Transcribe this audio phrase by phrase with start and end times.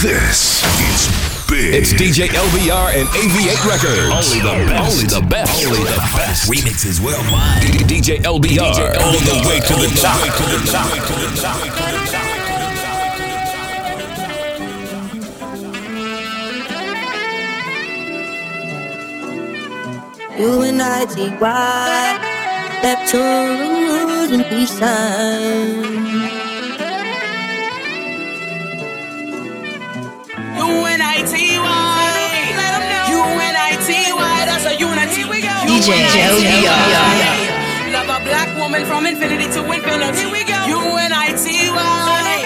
[0.00, 1.08] This is
[1.48, 1.74] big.
[1.74, 4.08] It's DJ LBR and AV8 Records.
[4.08, 4.92] Only the best.
[4.92, 5.66] Only the best.
[5.66, 6.50] Only the best.
[6.50, 7.62] Remixes worldwide.
[7.88, 8.72] DJ LBR.
[8.72, 10.16] DJ All the way to the top.
[10.22, 10.88] Way to the top.
[10.90, 11.60] To the top.
[11.60, 11.96] To the top.
[20.38, 22.18] You and I, T.Y.
[22.82, 26.25] Neptunes and peace sign.
[31.06, 32.02] U-N-I-T-Y.
[33.14, 34.36] U-N-I-T-Y.
[34.46, 35.22] That's a unity.
[35.70, 36.02] DJ
[36.34, 37.92] LBR.
[37.94, 40.18] Love a black woman from infinity to infinity.
[40.18, 40.58] Here we go.
[40.66, 42.42] U-N-I-T-Y.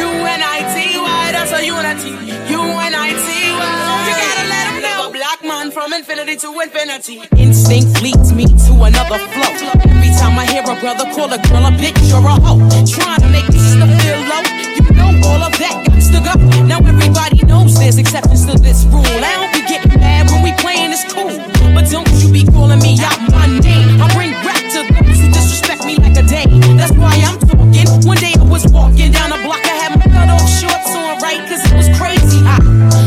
[0.00, 1.32] U-N-I-T-Y.
[1.32, 2.10] That's a unity.
[2.48, 3.72] U-N-I-T-Y.
[4.08, 4.96] You gotta let 'em know.
[5.04, 7.20] Love a black man from infinity to infinity.
[7.36, 9.52] Instinct leads me to another flow.
[9.92, 13.20] Every time I hear a brother call a girl a bitch or a hoe, trying
[13.20, 14.42] to make me feel low.
[14.80, 16.34] You know all of that got to go.
[16.64, 17.33] Now everybody
[17.74, 19.04] knows there's exceptions to this rule.
[19.06, 21.38] I don't be getting mad when we playing this cool,
[21.74, 24.00] but don't you be calling me out my name.
[24.00, 26.46] I bring rap to those who disrespect me like a day.
[26.76, 27.88] That's why I'm talking.
[28.06, 31.18] One day I was walking down a block, I had my cut off shorts on
[31.20, 32.62] right, cause it was crazy hot.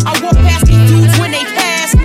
[0.05, 1.95] I walked past these dudes when they passed.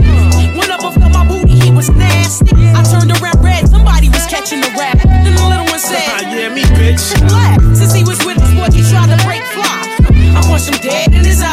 [0.55, 2.55] One of them felt my booty, he was nasty.
[2.55, 4.99] I turned around red, somebody was catching the rap.
[5.03, 7.03] Then the little one said, ah, yeah, me, bitch.
[7.29, 9.81] Black, since he was with his boy, he tried to break fly.
[10.37, 11.53] I punched him dead in his eye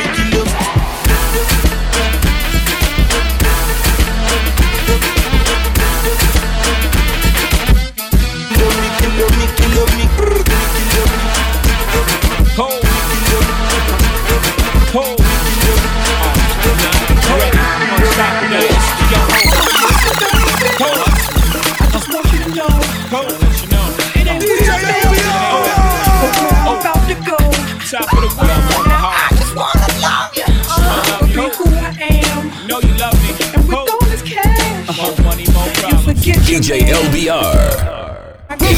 [36.61, 36.93] DJ.
[36.93, 37.90] LBR.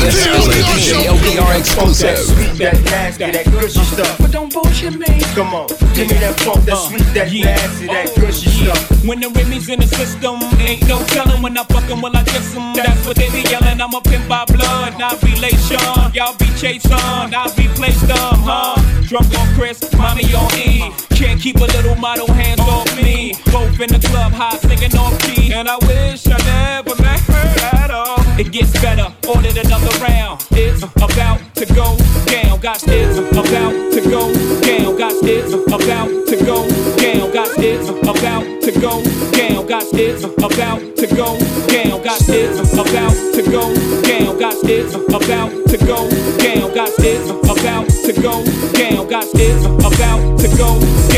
[0.09, 2.17] DJ LBR exclusive.
[2.17, 4.17] Sweet, that nasty, that gushy stuff.
[4.19, 5.07] But don't bullshit me.
[5.35, 9.05] Come on, give me that funk, that sweet, that nasty, that gushy stuff.
[9.05, 12.23] When the Remy's in the system, ain't no telling when I fuck 'em, will I
[12.23, 12.73] kiss 'em?
[12.73, 13.79] That's what they be yelling.
[13.79, 15.79] I'm a pimp by blood, not relation.
[16.13, 18.75] Y'all be chased on, I be placed on, huh?
[19.07, 20.91] Drunk on Chris, mommy on E.
[21.15, 23.33] Can't keep a little model hands off me.
[23.51, 25.53] Both in the club, high singing off key.
[25.53, 27.47] And I wish I never met her
[27.77, 28.19] at all.
[28.37, 30.45] It gets better, ordered another round.
[30.51, 32.59] It's about to go down.
[32.59, 34.97] Got it's about to go down.
[34.97, 36.67] Got it's about to go
[36.97, 37.31] down.
[37.31, 39.67] Got it's about to go down.
[39.67, 41.37] Got it's about to go
[41.71, 42.03] down.
[42.03, 43.73] Got it's about to go
[44.03, 44.23] down.
[44.63, 46.73] it's about to go down.
[46.73, 48.43] Got it's about to go
[48.73, 49.07] down.
[49.07, 51.12] Got it's about to go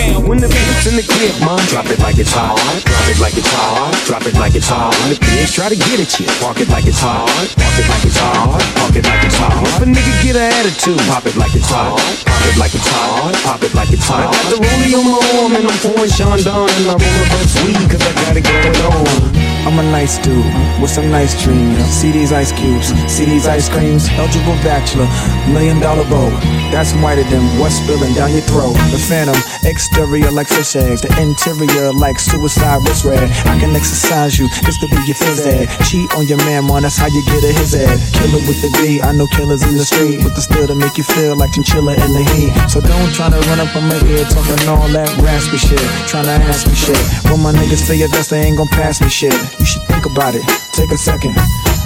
[0.87, 2.57] in the crib, mom, drop it like it's hot.
[2.85, 3.89] Drop it like it's hot.
[4.05, 4.93] Drop it like it's hot.
[5.01, 7.25] When the pigs try to get at you, park it like it's hot.
[7.57, 8.61] Park it like it's hot.
[8.77, 9.65] Park it like it's hot.
[9.65, 11.97] If a nigga get an attitude, pop it like it's hot.
[12.25, 13.33] Pop it like it's hot.
[13.41, 14.29] Pop it like it's hot.
[14.29, 17.29] I got the rollie on my arm and I'm pouring Chandon and I roll up
[17.33, 19.54] that weed cause I got it going on.
[19.65, 20.45] I'm a nice dude
[20.79, 21.83] with some nice dreams.
[21.89, 24.07] See these ice cubes, see these ice creams.
[24.09, 25.09] Eligible bachelor,
[25.49, 26.29] million dollar bow.
[26.69, 28.77] That's whiter than what's spilling down your throat.
[28.93, 29.33] The phantom,
[29.65, 33.25] exterior like fish eggs, the interior like suicide wrist red.
[33.49, 35.65] I can exercise you, this could be your phys ed.
[35.89, 37.97] Cheat on your man, man, that's how you get a his head.
[38.13, 40.95] Killer with the B, I know killers in the street with the still to make
[40.97, 42.53] you feel like chinchilla in the heat.
[42.69, 46.29] So don't try to run up on my ear talking all that raspy shit, trying
[46.29, 47.01] to ask me shit.
[47.33, 49.33] When my niggas feel your best, they ain't gon' pass me shit.
[49.59, 50.43] You should think about it,
[50.73, 51.35] take a second.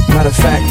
[0.10, 0.66] Matter of fact,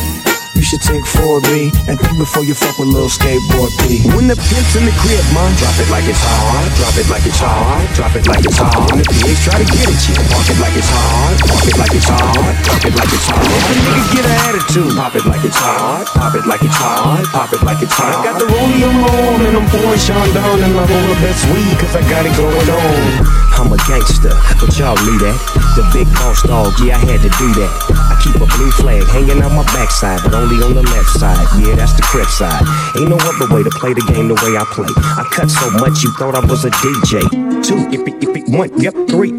[0.58, 4.02] you should take 4B and think before you fuck with little skateboard P.
[4.18, 6.66] When the pimp's in the crib, man, drop it like it's hard.
[6.74, 7.86] Drop it like it's hard.
[7.94, 8.90] Drop it like it's hard.
[8.90, 11.38] When the pigs try to get at you, park it like it's hard.
[11.46, 12.54] Park it like it's hard.
[12.66, 13.46] Drop it like it's hard.
[13.46, 16.04] If a nigga get an attitude, pop it like it's hard.
[16.10, 17.22] Pop it like it's hard.
[17.30, 18.18] Pop it like it's hard.
[18.18, 21.18] I got the rollie on my arm and I'm pouring Chandon and I roll the
[21.22, 23.46] best weed cause I got it going on.
[23.62, 25.38] I'm a gangster, but y'all knew that.
[25.78, 28.07] The big boss dog, yeah, I had to do that.
[28.18, 31.38] I keep a blue flag hanging out my backside, but only on the left side.
[31.62, 32.66] Yeah, that's the crib side.
[32.98, 34.90] Ain't no other way to play the game the way I play.
[34.90, 37.22] I cut so much you thought I was a DJ.
[37.62, 39.30] Two, if it, if it, one, yep, three.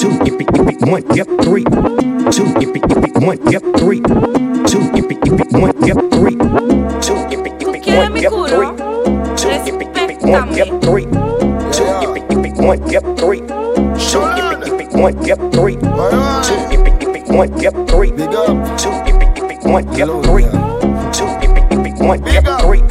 [0.00, 1.64] Two, if it, if it, one, yep, three.
[2.32, 4.00] Two, if it, if it, one, yep, three.
[4.00, 6.40] Two, if it, if it, one, yep, three.
[7.04, 8.64] Two, if it, if it, one, yep, three.
[9.36, 11.04] Two, if it, if it, one, yep, three.
[11.04, 13.44] Two, if it, if it, one, yep, three.
[13.44, 15.76] Two, if it, if it, one, yep, three.
[15.76, 16.85] Two, if it, if it,
[17.36, 18.10] one, yep, three.
[18.12, 18.78] Big up.
[18.78, 18.90] Two,
[19.68, 20.46] one, yep, three.
[21.12, 21.26] Two,
[22.04, 22.82] one, yep, three.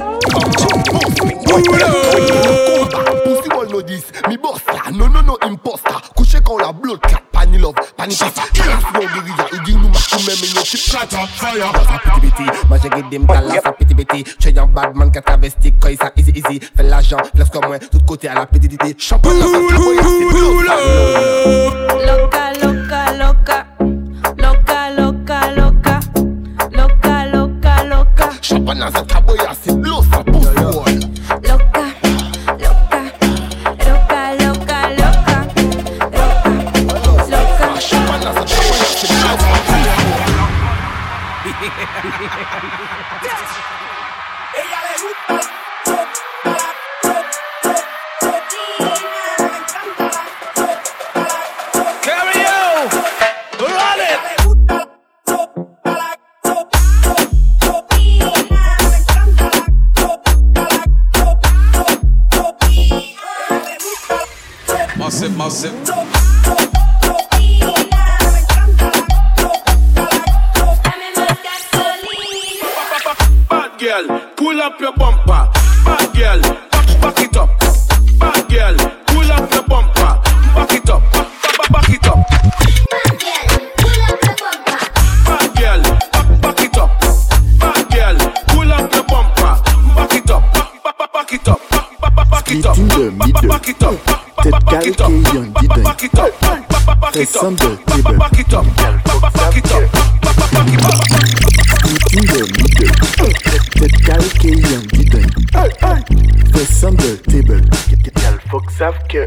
[3.25, 5.95] Pussy wall no this, mi bossa, no no no imposter.
[6.15, 8.44] Couché quand la blood clap, pani love, pani kasa.
[8.53, 11.71] Kilas no guerilla, igi nou makou meme yo chip chata, fire.
[11.74, 14.24] Sa piti biti, manje ge dim kala sa piti biti.
[14.24, 16.59] Che yon bad man ka travesti, koy sa easy easy.
[16.75, 18.95] Fè l'ajan, flex comme moi, tout côté à la pédidité.
[18.98, 19.45] Champagne, la.
[22.06, 24.05] Loca, loca, loca.
[28.56, 30.02] chop and as a cowboy, I see blue
[65.38, 65.74] Massive.
[73.50, 75.25] Bad girl, pull up your bumper.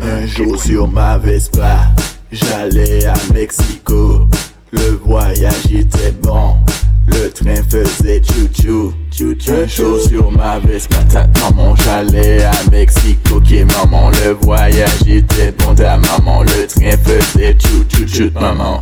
[0.03, 1.79] Un jour sur ma Vespa,
[2.31, 4.29] j'allais à Mexico.
[4.71, 6.57] Le voyage était bon,
[7.07, 9.53] le train faisait chou-chou chou-chou.
[9.53, 13.37] Un jour sur ma Vespa, ta maman, j'allais à Mexico.
[13.37, 18.81] Ok, maman, le voyage était bon, ta maman, le train faisait chou-chou-chou, maman.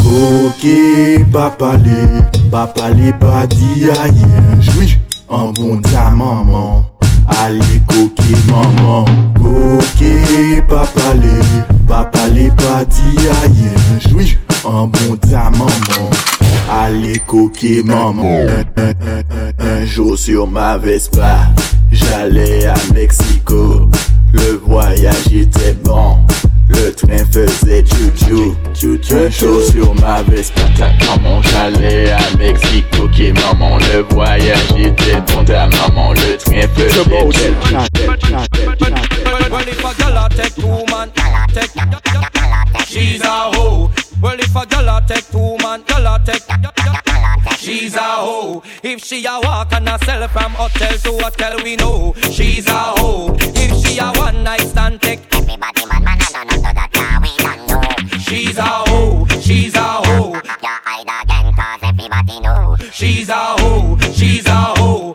[0.00, 0.66] Ok,
[1.32, 6.86] papa les, papa les pas aïe, jouis, en bon ta maman.
[7.28, 9.04] Allez, coquille maman.
[9.38, 10.04] Ok,
[10.68, 15.70] papa les, papa les pas dit aïe, jouis, en bon ta maman.
[16.72, 18.46] Allez, coquille maman.
[18.46, 19.22] Un, un, un,
[19.58, 21.48] un, un jour sur ma Vespa,
[21.90, 23.88] j'allais à Mexico.
[24.32, 26.18] Le voyage était bon.
[26.68, 29.16] Le train faisait chou-chou, chou-chou.
[29.16, 33.02] Un jour sur ma Vespa, ta maman, j'allais à Mexico.
[33.02, 35.44] Ok, maman, le voyage était bon.
[35.44, 37.04] Ta maman, le train faisait
[40.88, 41.10] man,
[41.52, 41.70] take
[42.86, 43.90] she's a hoe.
[44.22, 46.42] Well, if a girl a take two man, girl a take
[47.58, 48.62] she's a hoe.
[48.82, 52.72] If she a walk and a sell from hotel to hotel, we know she's a
[52.72, 53.36] hoe.
[53.38, 57.20] If she a one night stand, take everybody man, man, I don't know that car,
[57.22, 58.18] we don't know.
[58.18, 60.32] She's a hoe, she's a hoe.
[60.62, 62.76] Yeah, hide again, cause everybody know.
[62.92, 65.14] She's a hoe, she's a hoe.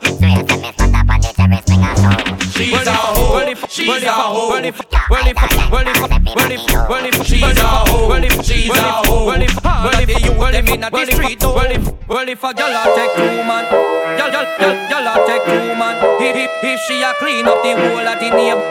[2.56, 4.48] She's a hoe, she's a hoe.
[4.48, 4.80] Well, if,
[5.12, 5.36] well, if,
[5.68, 9.26] well, if, well, if, well, if, she's a hoe, well, if, she's a hoe.
[9.28, 12.54] Well, if, well, if, you, well, if, in the street, well, if, well, if a
[12.56, 13.68] girl a take two man,
[14.16, 16.00] girl, girl, girl, girl a take two man.
[16.24, 18.62] If, if, if she a clean up the whole of the name,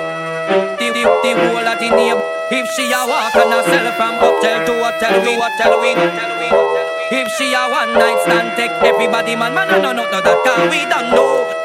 [0.81, 2.21] the, the, the whole of the name.
[2.57, 6.33] If she a walk and a sell from hotel to hotel, we hotel, we hotel,
[6.41, 6.49] we.
[7.21, 10.41] If she a one night stand, take everybody man, man, no, no, no, no, that
[10.41, 11.64] can we don't know.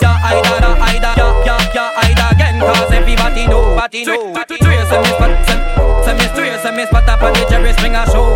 [0.00, 4.92] Ya Ida, da Ida, ya, ya, ya Ida again Cause everybody know, body know Trace
[4.92, 5.32] and miss, but,
[6.04, 8.28] some miss, trace and miss But up on the Jerry Springer show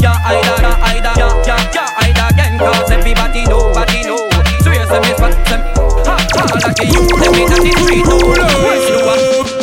[0.00, 4.28] Ya Ida, da Ida, ya, ya, ya Ida again Cause everybody know, body know
[4.62, 5.62] Trace and miss, but, some,
[6.04, 9.56] ha, ha Like you, let me, that is free, no, no, no,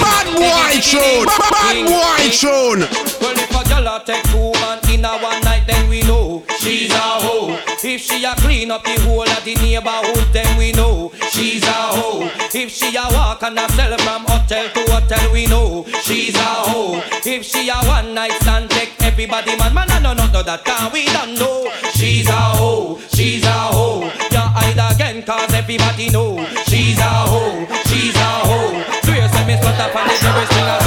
[0.00, 2.80] Bad boy tune, bad boy tune.
[3.20, 4.57] Well, if a gyal a take two
[4.98, 7.56] in a one night, then we know she's a hoe.
[7.82, 11.72] If she a clean up the whole of the neighborhood, then we know she's a
[11.72, 12.28] hoe.
[12.52, 17.02] If she a walk and sell from hotel to hotel, we know she's a hoe.
[17.24, 20.92] If she a one night stand, take everybody man, man, I don't know that can
[20.92, 22.98] we don't know she's a hoe.
[23.14, 24.10] She's a hoe.
[24.32, 27.66] Yeah, hide again, cause everybody know she's a hoe.
[27.86, 28.78] She's a hoe.
[29.08, 30.80] You say me slut up and the every single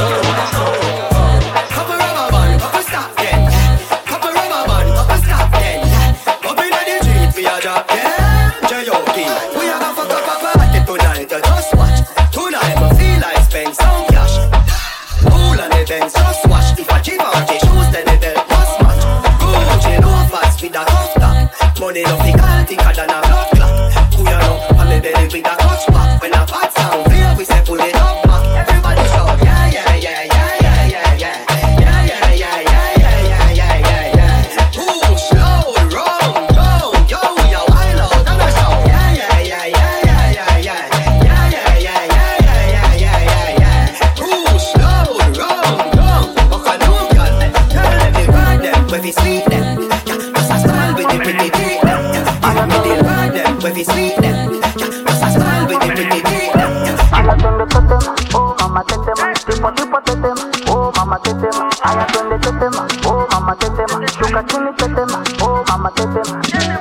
[0.51, 1.11] show?
[21.91, 24.13] Money no fi call thicker than a blood clot.
[24.13, 24.79] Who you know?
[24.79, 26.30] On me belly with a back.
[53.63, 54.50] when we sweet them.
[54.62, 56.72] Just a with the pretty oh, beat oh, them.
[57.13, 58.03] I attend the to oh, them,
[58.34, 59.15] oh mama tend them,
[59.46, 60.38] tipo on, to them,
[60.68, 61.70] oh mama tend them.
[61.84, 62.74] I attend the to them,
[63.06, 65.10] oh mama tend them, sugar chini, to them,
[65.41, 66.80] oh mama tend them.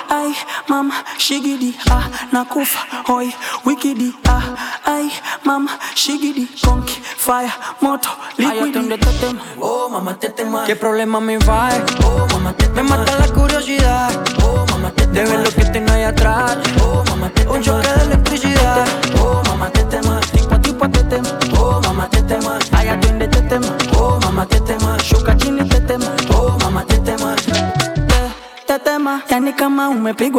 [0.11, 0.35] Ay,
[0.67, 2.03] mama, shigidi, ah,
[2.33, 3.31] nakufa, hoi,
[3.65, 4.43] wikidi, ah,
[4.85, 5.09] ay,
[5.45, 7.49] mama, shigidi, conky, fire,
[7.79, 8.97] moto, liquidi.
[8.97, 11.69] tetema, oh mamá tetema ¿Qué problema me va?
[12.03, 14.11] Oh mamá tetema Me mata la curiosidad,
[14.43, 16.30] oh mamá tetema De ver lo que tengo ahí atrás,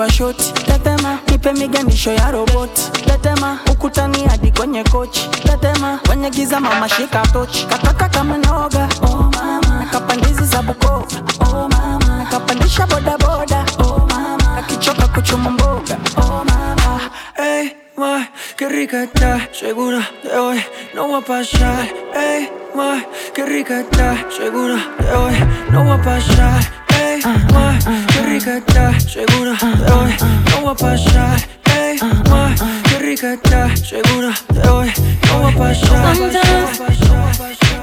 [0.02, 0.52] umepigwa shoti.
[0.52, 2.90] Tetema, nipe miganisho ya roboti.
[3.06, 5.28] Tetema, ukutani hadi kwenye kochi.
[5.28, 7.66] Tetema, kwenye giza mama shika tochi.
[7.66, 9.78] Kataka kama noga, oh mama.
[9.84, 11.06] Nakapandizi za Bukoba,
[11.40, 12.16] oh mama.
[12.18, 14.56] Nakapandisha boda boda, oh mama.
[14.58, 17.00] Akichoka kuchuma mboga, oh mama.
[17.36, 21.86] hey, ma, qué rica está, segura de hoy no va a pasar.
[22.14, 23.02] Hey, ma,
[23.34, 25.34] qué rica está, segura de hoy
[25.70, 26.81] no va a pasar.
[27.24, 30.12] Ma, qué rica está, segura de hoy
[30.50, 31.40] no va a pasar.
[31.66, 31.96] Ey,
[32.28, 32.52] ma,
[32.88, 34.92] qué rica está, segura de hoy
[35.28, 36.16] no va a pasar.
[36.16, 36.80] Sometimes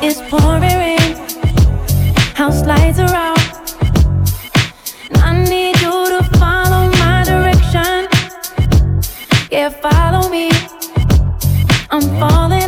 [0.01, 1.15] it's pouring rain,
[2.35, 3.39] house lights are out.
[5.23, 8.09] I need you to follow my direction.
[9.49, 10.49] Yeah, follow me.
[11.91, 12.58] I'm falling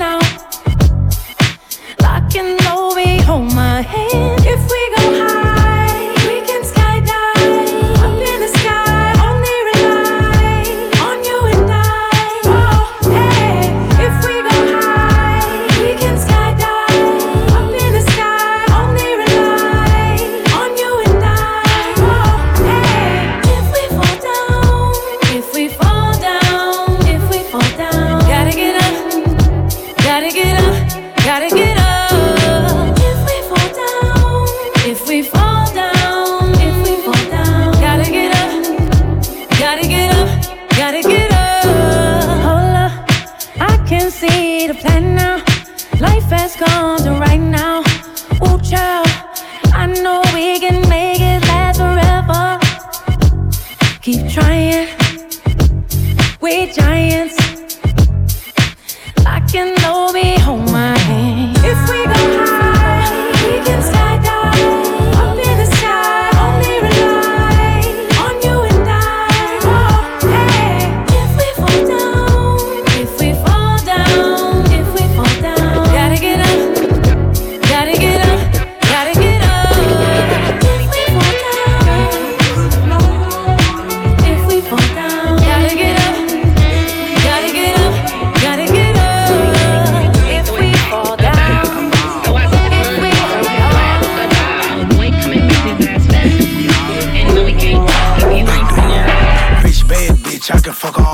[100.53, 101.10] I can fuck all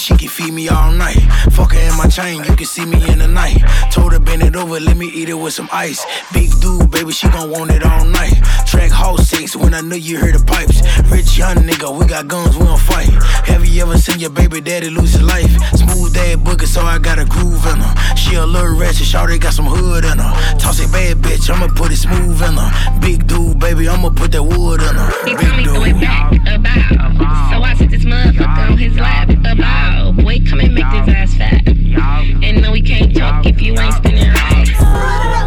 [0.00, 1.20] she can feed me all night.
[1.52, 3.58] Fuck her in my chain, you can see me in the night.
[3.92, 6.04] Told her bend it over, let me eat it with some ice.
[6.32, 8.34] Big dude, baby, she gon' want it all night.
[8.66, 10.80] Track hall six when I knew you heard the pipes.
[11.10, 13.10] Rich young nigga, we got guns, we gon' fight.
[13.46, 15.50] Have you ever seen your baby daddy lose his life?
[15.74, 18.16] Smooth dad boogie, so I got a groove in her.
[18.16, 20.58] She a little ratchet, shawty got some hood in her.
[20.58, 23.00] Toss it bad bitch, I'ma put it smooth in her.
[23.00, 25.10] Big dude, baby, I'ma put that wood in her.
[25.26, 27.50] He Big told me throw it back, about.
[27.50, 29.89] So I sit this motherfucker on his lap, about.
[30.12, 31.66] Boy, come and make this ass fat.
[31.66, 35.39] And no, we can't talk if you ain't spinning right.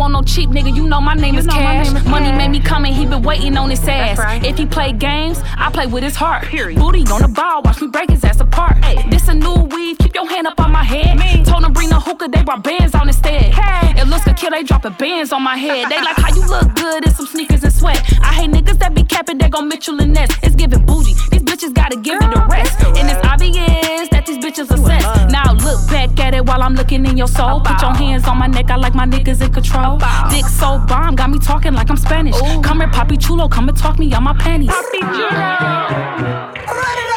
[0.00, 1.88] Want no cheap nigga, you know my name is know Cash.
[1.88, 2.38] name is Money Cash.
[2.38, 4.16] made me come and he been waiting on his ass.
[4.16, 4.42] right.
[4.42, 6.50] If he play games, I play with his heart.
[6.50, 8.80] Booty on the ball, watch me break his ass apart.
[9.10, 11.18] This a new weave, keep your hand up on my head.
[11.18, 11.44] Me.
[11.44, 13.52] Told him bring the hookah, they brought bands on instead.
[13.98, 15.90] It looks good, kill, they dropping bands on my head.
[15.90, 18.00] They like how you look good in some sneakers and sweat.
[18.22, 20.30] I hate niggas that be capping, they gon' Mitchell and Ness.
[20.42, 22.80] It's giving bougie, these bitches gotta give it the rest.
[22.80, 25.30] And it's obvious that these bitches are obsessed.
[25.30, 27.60] Now look back at it while I'm looking in your soul.
[27.60, 29.89] Put your hands on my neck, I like my niggas in control.
[30.30, 32.36] Dick so bomb, got me talking like I'm Spanish.
[32.62, 34.70] Come here, Papi Chulo, come and talk me on my panties.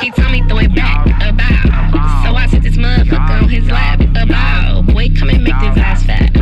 [0.02, 2.26] He told me throw it back, about.
[2.26, 4.88] So I sit this motherfucker on his lap, about.
[4.88, 6.36] Boy, come and make this ass fat.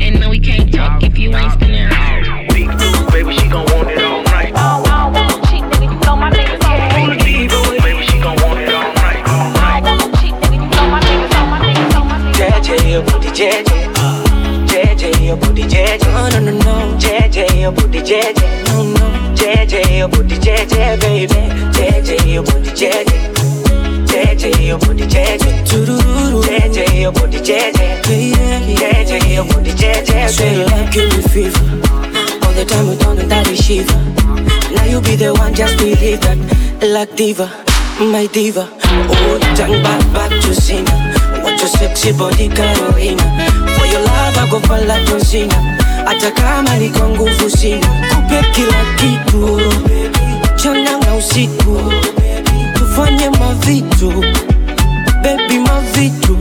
[0.00, 2.46] And no, we can't talk if you ain't spinning right.
[2.50, 4.52] Big dude, baby, she gon' want it all night.
[4.54, 8.36] I don't want cheap nigga, you know my niggas on Big dude, baby, she gon'
[8.42, 9.26] want it all night.
[9.26, 12.08] All I don't want no cheap nigga, you know my niggas on my niggas on
[12.08, 12.62] my niggas.
[12.62, 13.88] JJ, your booty JJ.
[13.88, 13.93] Uh,
[15.24, 16.02] JJ, your booty JJ.
[16.12, 16.98] No, no, no, no.
[16.98, 18.66] JJ, your booty JJ.
[18.68, 19.34] No, no.
[19.34, 21.34] JJ, your booty JJ, baby.
[21.72, 23.34] JJ, your booty JJ.
[24.04, 25.64] JJ, your booty JJ.
[26.44, 28.02] JJ, your booty JJ.
[28.04, 31.58] JJ, your booty JJ, Say you like give me fever.
[32.44, 33.98] All the time we don't that is shiver.
[34.74, 36.36] Now you be the one, just believe that.
[36.82, 37.48] Like diva,
[37.98, 38.68] my diva.
[38.82, 41.23] Oh, turn back back to Cena.
[41.64, 43.24] Your sexy body Carolina.
[43.78, 45.54] For your love I go for la John Cena.
[46.04, 49.60] Hata kama kwa nguvu sina, kupe kila kitu.
[50.56, 51.92] Chana na usiku,
[52.74, 54.10] tufanye mavitu.
[55.22, 56.36] Baby, mavitu.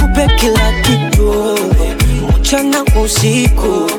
[0.00, 1.58] Kupe kila kitu.
[2.38, 3.90] Mchana kwa usiku,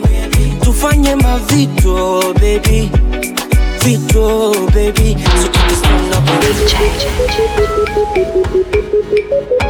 [0.61, 2.89] tufanye mavitu baby,
[3.83, 5.49] vitu baby, so
[5.85, 6.53] Another banger.
[6.53, 6.65] Baby,
[9.49, 9.62] calm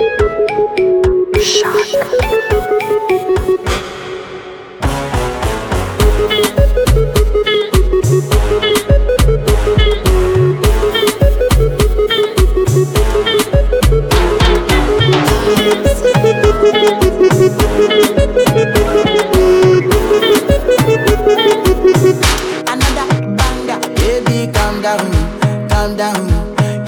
[24.84, 26.28] down, calm down.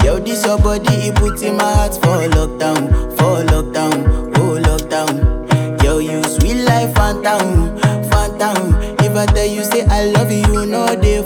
[0.04, 3.25] Yo, this your body, it puts in my heart for lockdown, for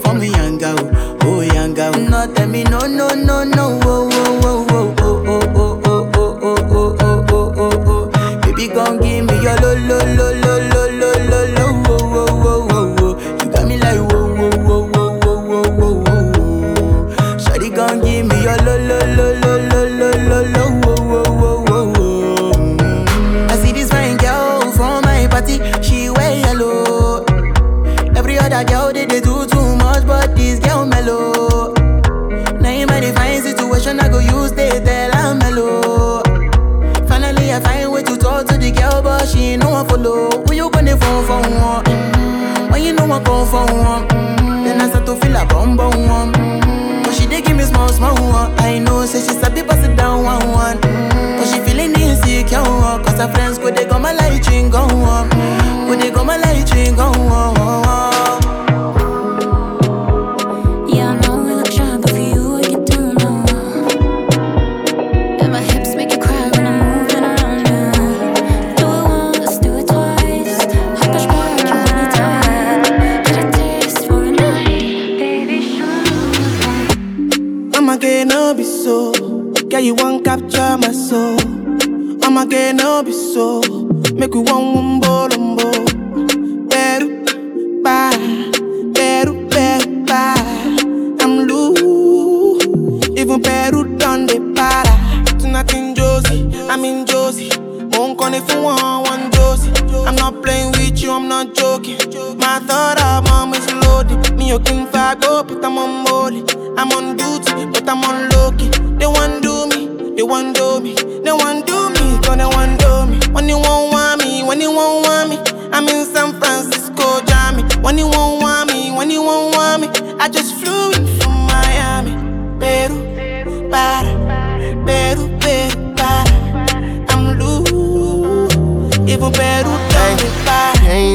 [0.03, 0.77] for me, young girl,
[1.23, 1.93] oh young girl.
[1.93, 6.11] No, tell me no, no, no, no, oh, oh, oh, oh, oh, oh, oh, oh,
[6.15, 8.41] oh, oh, oh, oh, oh, oh, oh.
[8.43, 10.70] Baby, come give me your lo, lo, lo, lo, lo, lo, lo,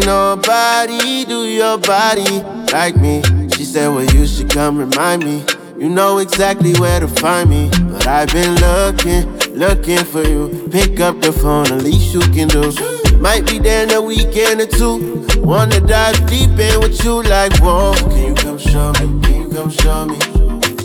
[0.05, 2.41] nobody do your body
[2.71, 3.21] like me.
[3.55, 5.43] She said, Well, you should come remind me.
[5.77, 7.69] You know exactly where to find me.
[7.71, 9.25] But I've been looking,
[9.57, 10.69] looking for you.
[10.71, 12.71] Pick up the phone, the least you can do.
[13.19, 15.25] Might be there in a weekend or two.
[15.41, 17.93] Wanna dive deep in with you like, whoa.
[17.95, 19.21] Can you come show me?
[19.23, 20.17] Can you come show me?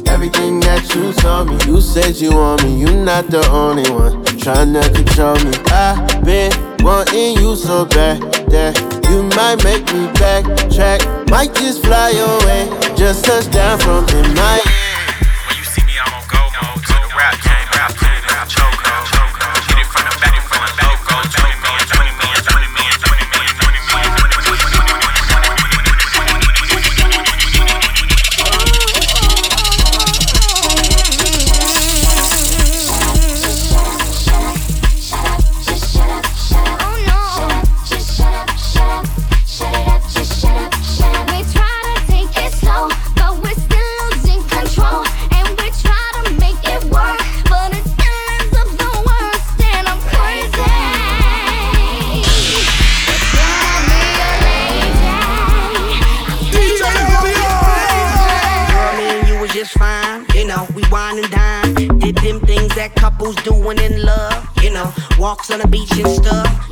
[0.07, 2.81] Everything that you told me, you said you want me.
[2.81, 5.53] You're not the only one trying to control me.
[5.67, 8.75] I've been wanting you so bad that
[9.11, 11.01] you might make me backtrack.
[11.31, 14.70] Might just fly away, just touch down from the my
[65.53, 66.70] on the beach and stuff.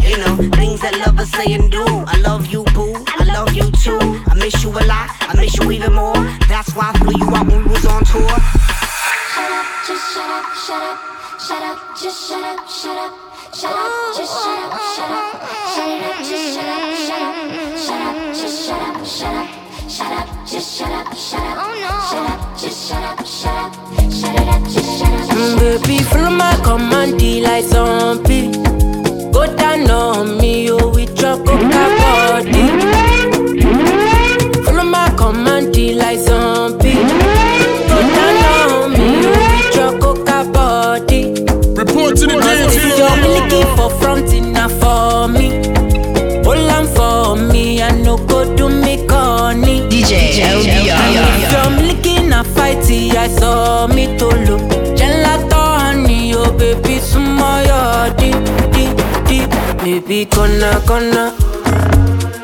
[52.88, 54.60] Fighty, I me to look.
[54.96, 58.30] Gelato honey, oh baby, sumo yo di
[58.72, 58.88] di
[59.26, 59.46] di.
[59.82, 61.32] Baby, kona kona.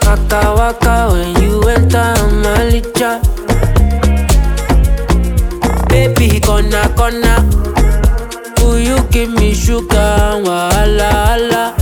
[0.05, 3.21] Waka waka when you enter my licha.
[5.89, 7.45] Baby, kona kona.
[8.61, 10.41] Will you give me sugar?
[10.45, 11.75] Wahala, hala.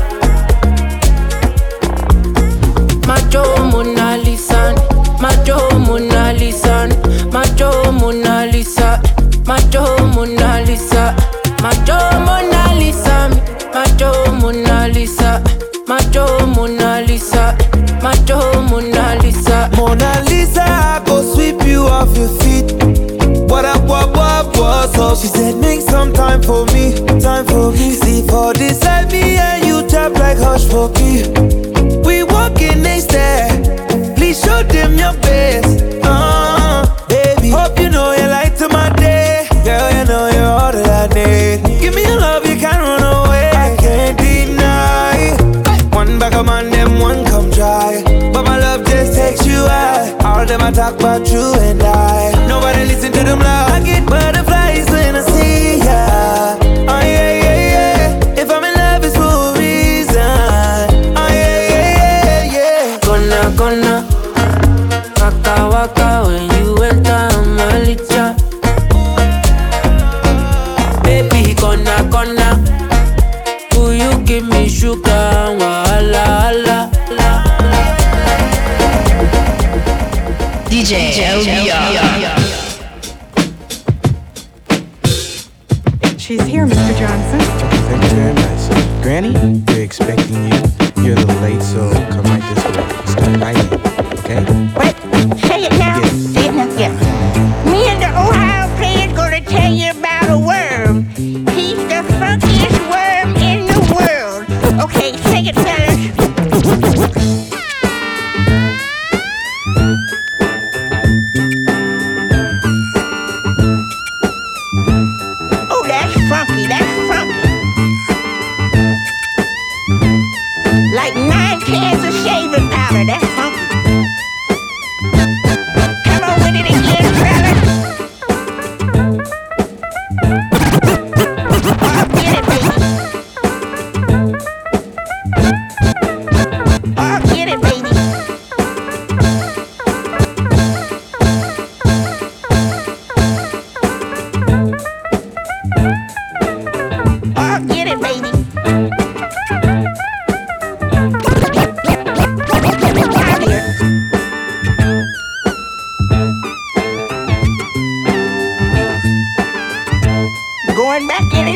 [3.07, 4.75] Macho Mona Lisa,
[5.21, 6.89] Macho Mona Lisa,
[7.33, 9.01] Macho Mona Lisa,
[9.47, 11.17] Macho Mona Lisa,
[11.63, 13.31] Macho Mona Lisa,
[13.75, 15.43] Macho Mona Lisa,
[15.89, 17.57] Macho Mona Lisa,
[18.03, 19.71] Macho Mona Lisa.
[19.77, 22.73] Mona Lisa, I go sweep you off your feet.
[23.51, 25.17] What up, what, what, what's up?
[25.19, 27.93] She said, make some time for me, time for me.
[27.93, 31.29] See, for this life, me and you tap like hush for key.
[32.05, 33.49] We walking next there.
[34.17, 35.83] Please show them your best.
[36.05, 36.52] Uh,
[50.53, 52.47] them I talk about you and I.
[52.47, 53.71] Nobody listen to them loud.
[53.71, 54.05] I get
[89.31, 89.62] much.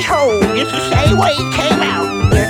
[0.01, 2.46] Just the same way he came out.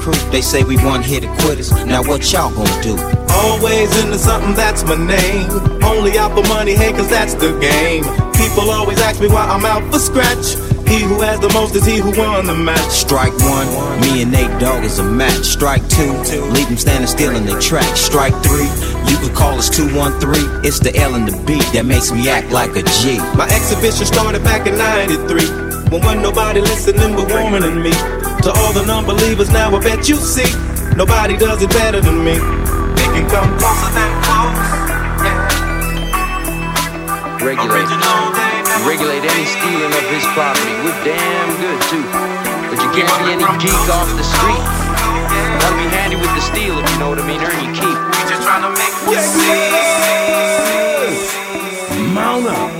[0.00, 0.16] Crew.
[0.32, 1.70] They say we one hit quitters.
[1.84, 2.96] Now what y'all gonna do?
[3.30, 5.50] Always into something, that's my name.
[5.84, 8.02] Only out for money, hey, cause that's the game.
[8.34, 10.56] People always ask me why I'm out for scratch.
[10.88, 12.90] He who has the most is he who won the match.
[12.90, 13.68] Strike one,
[14.00, 15.44] me and Nate Dogg is a match.
[15.44, 16.10] Strike two,
[16.50, 17.96] leave them standing still in their track.
[17.96, 18.66] Strike three,
[19.06, 20.64] you can call us 213.
[20.64, 23.18] It's the L and the B that makes me act like a G.
[23.38, 25.46] My exhibition started back in 93
[25.90, 30.08] When wasn't nobody listening but warmer than me To all the non-believers now I bet
[30.08, 30.48] you see
[30.96, 32.38] Nobody does it better than me
[32.96, 34.56] They can come closer than close
[35.24, 35.48] Yeah.
[37.44, 37.88] Regulate.
[38.86, 40.72] Regulate any stealing of his property.
[40.84, 42.02] We're damn good too.
[42.68, 44.62] But you can't be any geek off the street.
[45.60, 47.40] Gotta be handy with the steel if you know what I mean.
[47.40, 47.84] Earn your keep.
[47.84, 49.70] We just trying to make you see
[52.14, 52.79] Mount up.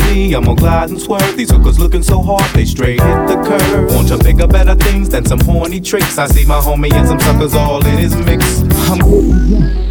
[0.01, 1.35] me, I'm gonna glide and swerve.
[1.35, 3.93] These hookers looking so hard, they straight hit the curve.
[3.93, 6.17] Want to bigger, better things than some horny tricks.
[6.17, 8.61] I see my homie and some suckers all in his mix.
[8.89, 9.90] I'm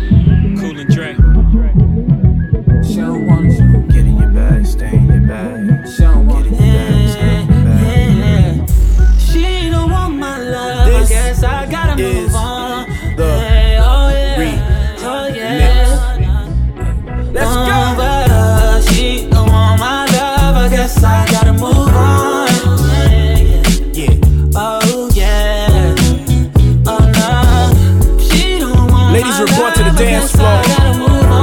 [30.05, 30.49] dance floor.
[30.49, 30.91] I gotta.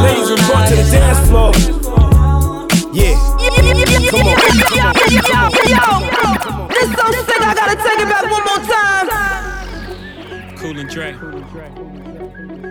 [0.03, 1.51] Ladies report to the dance floor.
[2.93, 3.15] Yeah.
[4.09, 4.27] Come
[5.87, 6.01] on.
[6.69, 9.07] This so sick, I gotta take it back one more time.
[10.57, 11.09] Cool and Dre.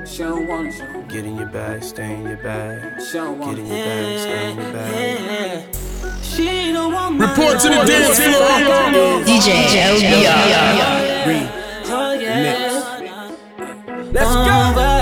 [0.07, 1.09] She don't want it.
[1.09, 2.99] Get in your bag, stay in your bag.
[2.99, 5.75] Get in your bag, stay in your bag.
[6.23, 8.35] She don't want my Report to the dance floor.
[9.25, 9.49] DJ
[9.87, 9.97] oh,
[11.89, 12.87] oh yeah.
[14.13, 14.96] Let's go.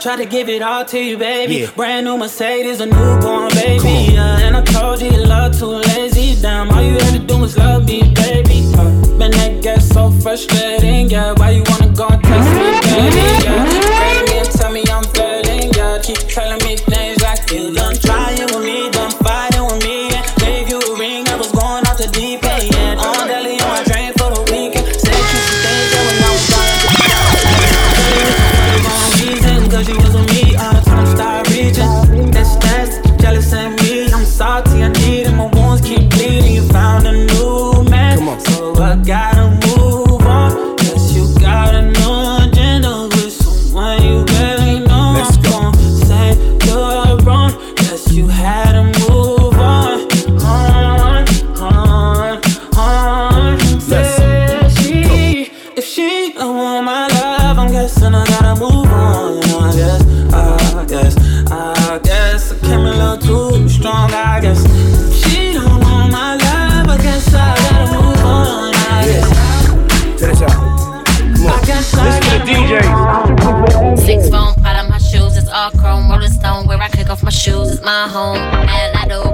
[0.00, 1.56] Tried, tried to give it all to you, baby.
[1.56, 1.70] Yeah.
[1.76, 4.12] Brand new Mercedes, a newborn baby.
[4.14, 6.40] Yeah, and I told you your love too lazy.
[6.40, 8.62] Damn, all you had to do was love me, baby.
[8.76, 11.10] Uh, man, that gets so frustrating.
[11.10, 13.24] Yeah, why you wanna go and text me, baby?
[13.44, 15.72] Yeah, me and tell me I'm failing.
[15.74, 17.89] Yeah, keep telling me things like you done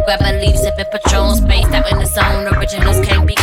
[0.06, 2.46] grab a leaf, sipping Patron, spaced out in the zone.
[2.54, 3.34] Originals can't be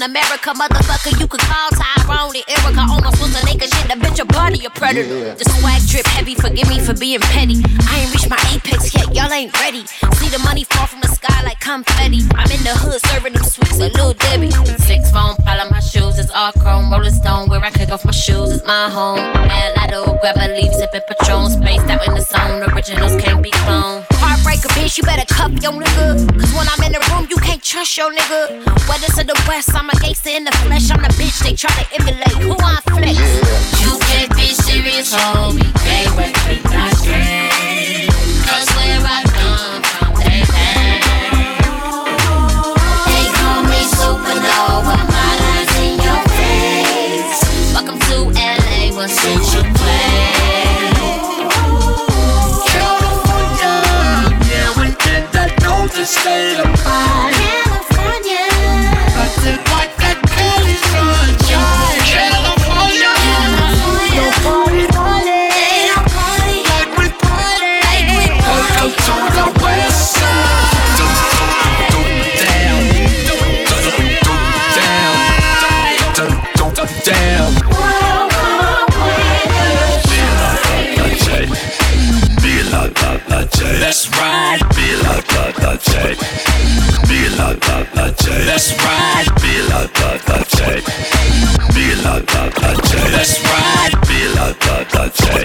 [0.00, 1.18] in America, motherfucker.
[1.20, 2.84] You could call Tyrone and Erica.
[3.20, 3.88] Was a naked shit.
[3.88, 5.34] The bitch a body a predator.
[5.34, 6.34] The swag drip heavy.
[6.34, 7.60] Forgive me for being petty.
[7.88, 9.14] I ain't reached my apex yet.
[9.14, 9.84] Y'all ain't ready.
[10.16, 12.22] See the money fall from the sky like confetti.
[12.34, 14.50] I'm in the hood serving them sweets like Lil Debbie.
[14.88, 16.18] Six phone pile on my shoes.
[16.18, 16.90] It's all chrome.
[16.90, 17.48] Rolling stone.
[17.48, 18.50] Where I kick off my shoes.
[18.52, 19.18] It's my home.
[19.18, 19.86] And I
[20.20, 20.72] grab a leaf.
[20.74, 21.50] Sipping Patron.
[21.50, 22.62] Spaced out in the zone.
[22.72, 24.09] Originals can't be cloned.
[24.60, 24.98] Heartbreaker, bitch.
[24.98, 26.38] You better cuff your nigga.
[26.38, 28.64] Cause when I'm in the room, you can't trust your nigga.
[28.88, 30.90] Whether to the west, I'm a gangster in the flesh.
[30.90, 32.36] I'm the bitch they try to emulate.
[32.44, 33.18] Who I flex?
[33.80, 35.64] You can't be serious, homie.
[35.84, 36.34] Can't work
[36.72, 38.12] my strength.
[38.46, 41.00] Cause where I come from, they hang.
[43.08, 44.96] They call me supernova.
[45.08, 47.40] My line's in your face.
[47.74, 48.92] Welcome to LA.
[48.96, 49.79] What's in
[56.00, 56.64] that.
[56.84, 57.69] Know the
[83.90, 84.60] Let's ride.
[84.76, 86.14] Be like that, that J.
[87.10, 88.46] Be like that, that J.
[88.46, 89.26] Let's ride.
[89.42, 90.78] Be like that, that J.
[91.74, 93.10] Be like that, that J.
[93.10, 93.90] Let's ride.
[94.06, 95.42] Be like that, that J.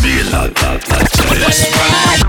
[0.00, 1.28] Be like that, that J.
[1.44, 2.22] Let's ride.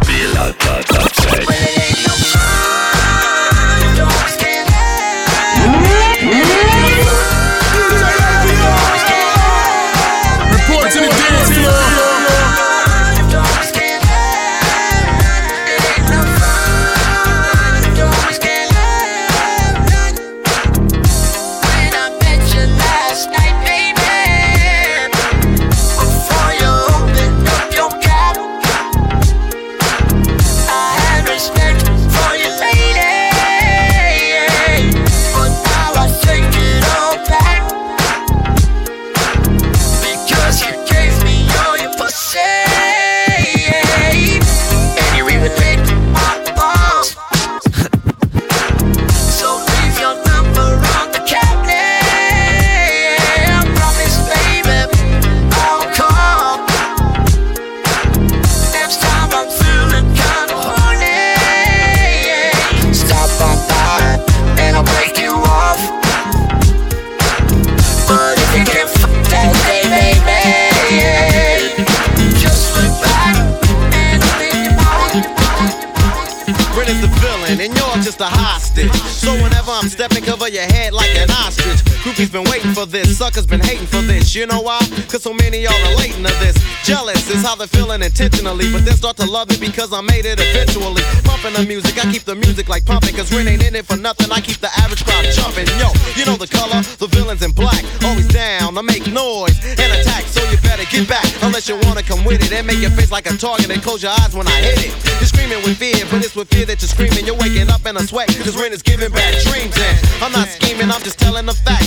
[84.34, 84.82] You know why?
[85.14, 86.58] Cause so many y'all relating to this.
[86.82, 90.26] Jealous is how they're feeling intentionally, but then start to love it because I made
[90.26, 91.06] it eventually.
[91.22, 93.96] Pumping the music, I keep the music like pumping, cause Ren ain't in it for
[93.96, 94.34] nothing.
[94.34, 95.70] I keep the average crowd jumping.
[95.78, 97.86] Yo, you know the color, the villain's in black.
[98.02, 101.30] Always down, I make noise and attack, so you better get back.
[101.46, 104.02] Unless you wanna come with it and make your face like a target and close
[104.02, 104.94] your eyes when I hit it.
[105.22, 107.30] You're screaming with fear, but it's with fear that you're screaming.
[107.30, 109.78] You're waking up in a sweat, cause Ren is giving back dreams.
[109.78, 111.83] And I'm not scheming, I'm just telling the facts.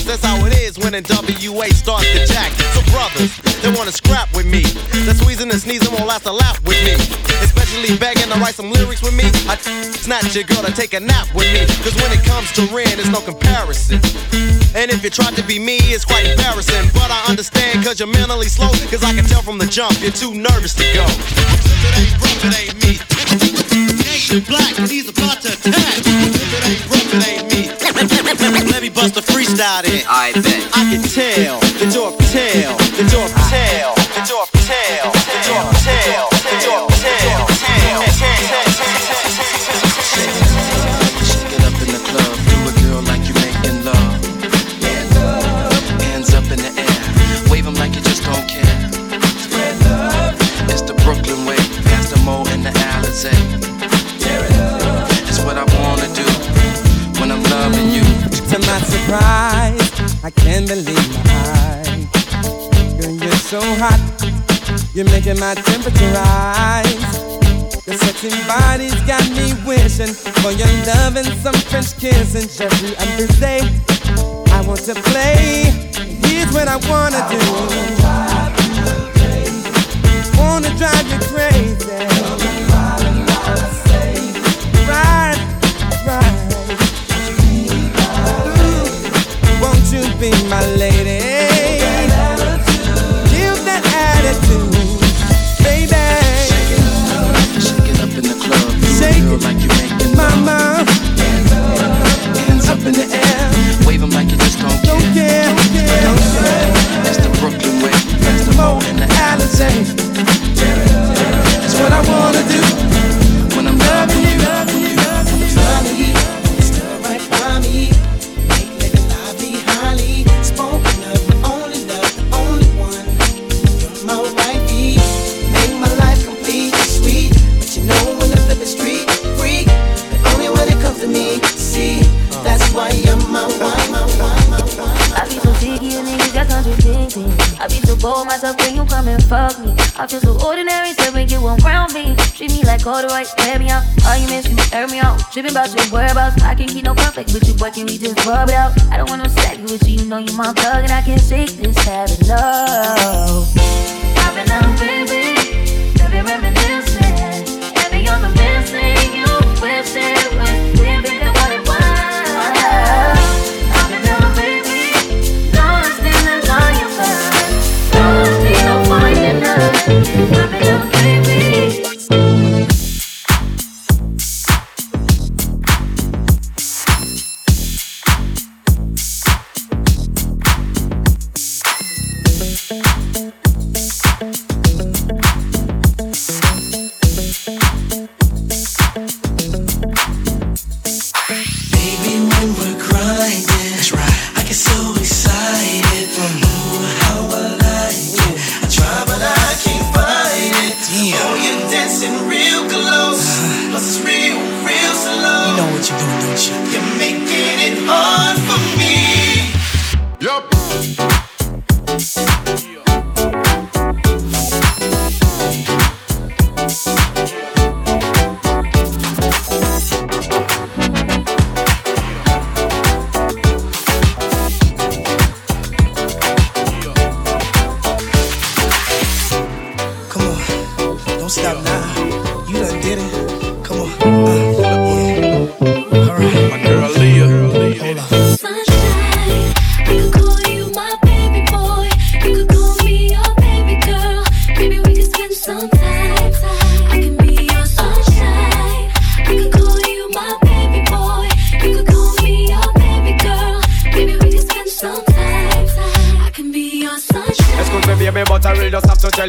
[0.97, 2.49] When NWA starts to jack.
[2.73, 3.29] So brothers,
[3.61, 4.65] they wanna scrap with me.
[5.05, 6.97] That squeezing and sneezing won't last a lap with me.
[7.37, 9.29] Especially begging to write some lyrics with me.
[9.45, 9.61] I
[9.93, 11.69] snatch your girl to take a nap with me.
[11.85, 14.01] Cause when it comes to Ren, there's no comparison.
[14.73, 16.89] And if you try to be me, it's quite embarrassing.
[16.97, 18.73] But I understand cause you're mentally slow.
[18.89, 21.05] Cause I can tell from the jump, you're too nervous to go.
[21.05, 22.97] It ain't rough, it ain't me.
[24.01, 26.36] Nation black, he's about to attack.
[28.97, 30.03] Bust a freestyle then.
[30.09, 30.69] I bet.
[30.73, 33.96] I can tell the you're a tail, that you're
[64.97, 67.17] You're making my temperature rise.
[67.85, 73.27] Your sexy body's got me wishing for your love and some French kissing every other
[73.37, 73.61] day.
[74.49, 75.69] I want to play.
[76.25, 77.46] Here's what I wanna do.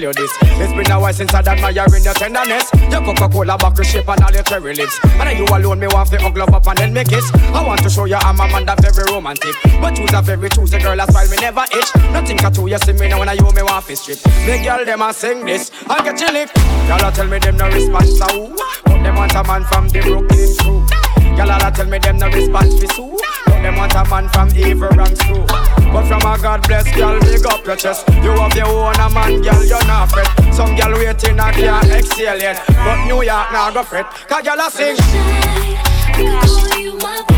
[0.08, 0.32] you this.
[0.42, 2.70] It's been a while since I'd in your tenderness.
[2.90, 4.98] Your Coca-Cola bottle shape and all your cherry lips.
[5.04, 7.30] And you alone, me want to glove up and then make kiss.
[7.34, 9.54] I want to show you I'm a man that very romantic.
[9.80, 11.90] But choose a very choosy girl, that's why me never itch.
[12.12, 14.18] Nothing at all, you see me now when I you me want to strip.
[14.18, 16.50] The girl them a sing this, I get you lick.
[16.88, 18.54] Y'all tell me them no response, so
[18.84, 21.07] but them want a man from the Brooklyn crew.
[21.38, 23.18] Y'all tell me them no response for Sue.
[23.46, 25.44] But them want a man from evil and too.
[25.92, 28.08] But from a God bless girl, big up your chest.
[28.08, 30.26] You have your own a man, girl, you're not fret.
[30.52, 32.60] Some girl waiting, I can't exhale yet.
[32.66, 34.06] But New York now go fret.
[34.28, 34.96] Cause y'all sing.
[34.96, 35.06] Shine,
[36.16, 37.37] I can you my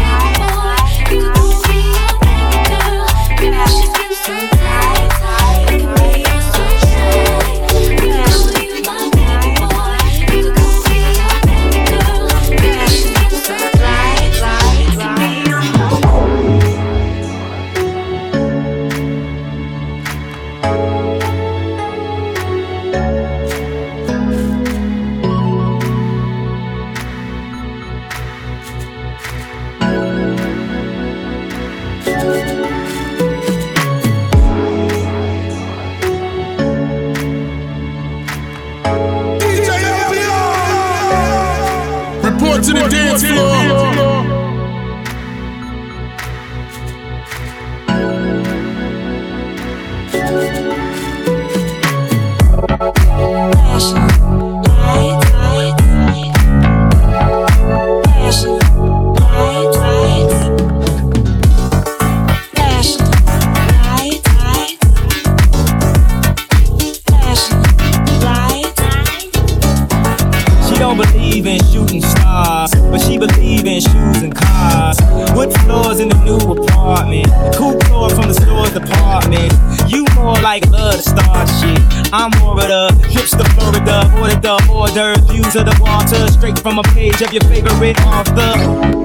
[73.81, 74.99] and shoes and cars.
[75.35, 77.28] Wood floors in the new apartment.
[77.55, 79.53] Cool floor from the store's department.
[79.91, 81.81] You more like love to start shit.
[82.12, 86.78] I'm more of the hipster Florida, order the order, views of the water, straight from
[86.78, 88.99] a page of your favorite author.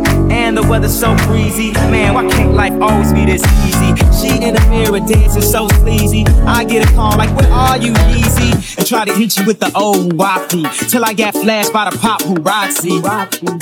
[0.45, 1.71] Man, the weather's so breezy.
[1.89, 3.95] Man, why can't life always be this easy?
[4.13, 6.23] She in the mirror dancing so sleazy.
[6.45, 8.77] I get a call like, where are you, Yeezy?
[8.77, 10.69] And try to hit you with the old wappy.
[10.87, 13.01] Till I got flashed by the paparazzi.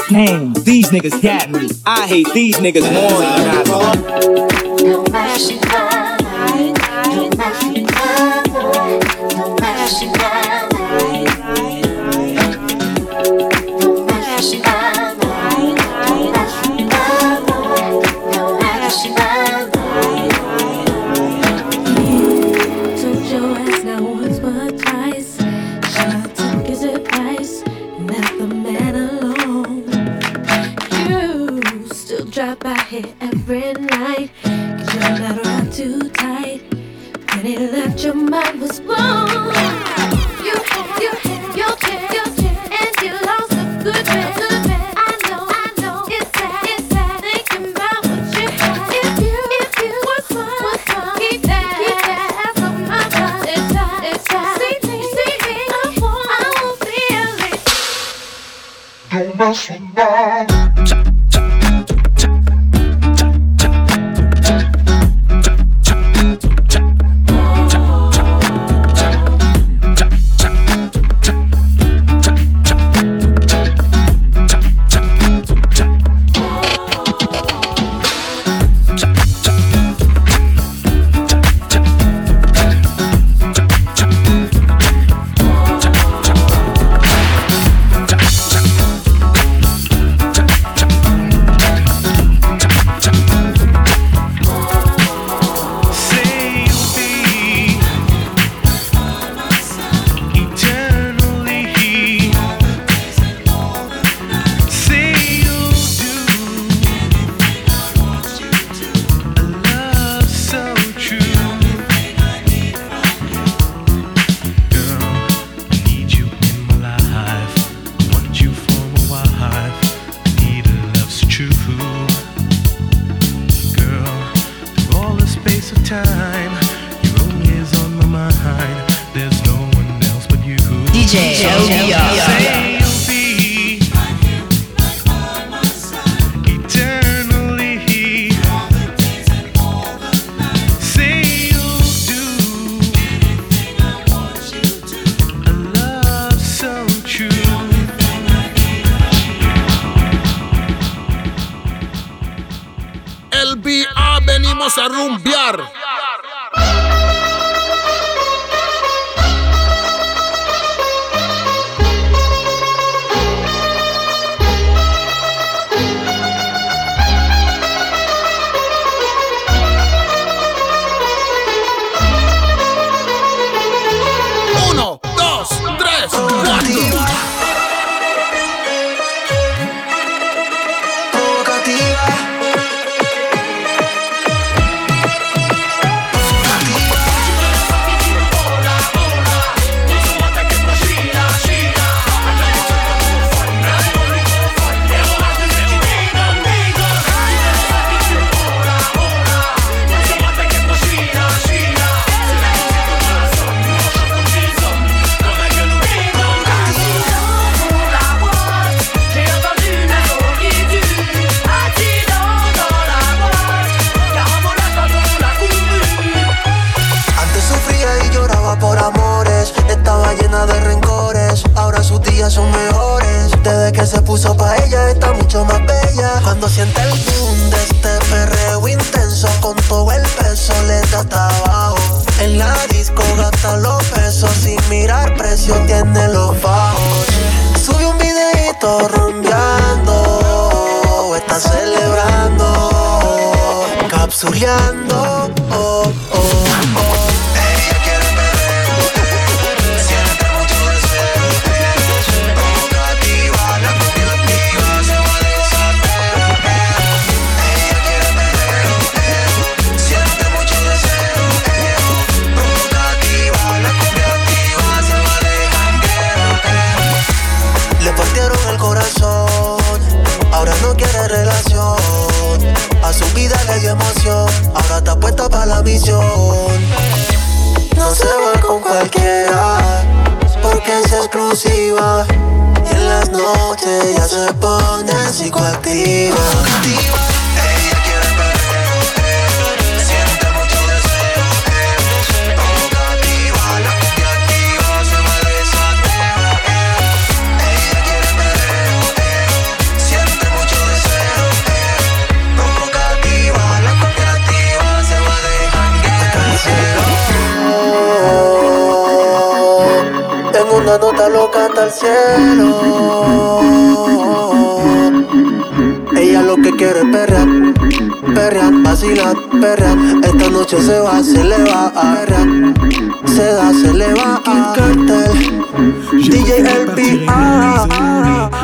[0.09, 1.69] Damn, these niggas got me.
[1.85, 3.63] I hate these niggas more than I
[10.37, 10.42] do.
[38.03, 39.22] your mind was blown.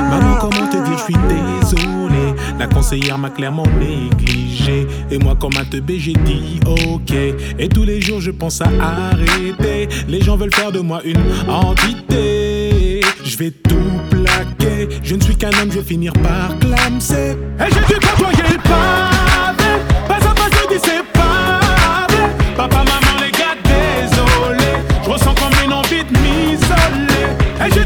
[0.09, 2.33] Maman, comment te dire, je suis désolé.
[2.59, 4.85] La conseillère m'a clairement négligé.
[5.09, 7.11] Et moi, comme un teubé, j'ai dit ok.
[7.57, 9.87] Et tous les jours, je pense à arrêter.
[10.07, 11.17] Les gens veulent faire de moi une
[11.47, 13.01] entité.
[13.23, 13.75] Je vais tout
[14.09, 14.89] plaquer.
[15.03, 17.37] Je ne suis qu'un homme, je vais finir par clamser.
[17.59, 19.09] Et j'ai dû côtoyer le pas.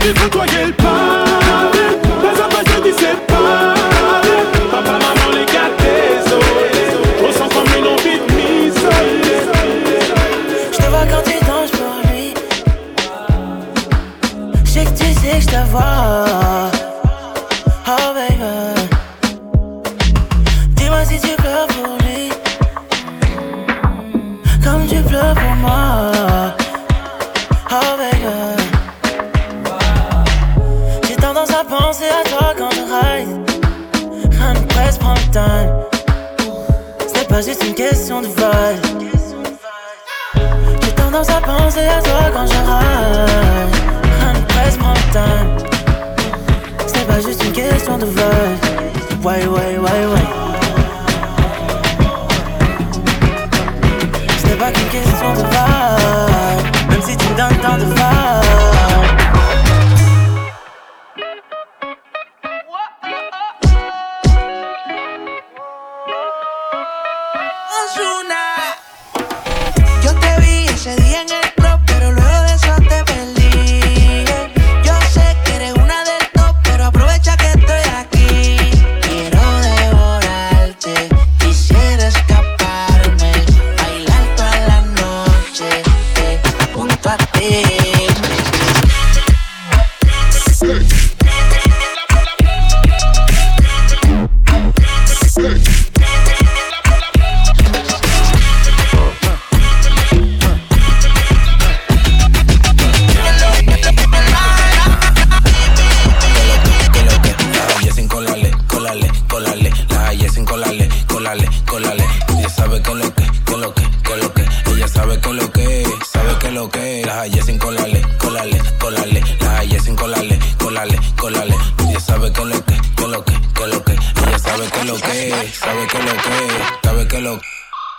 [0.03, 1.02] défends-toi, le pas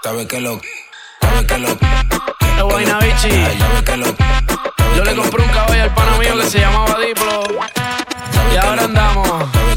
[0.05, 0.61] Sabes que lo.
[1.23, 1.69] Sabes que lo.
[1.69, 3.31] Es vaina bichi.
[3.59, 4.07] Sabes que lo.
[4.95, 7.43] Yo le compré un caballo al pana mío que se llamaba Diplo.
[8.53, 9.27] Y ahora andamos.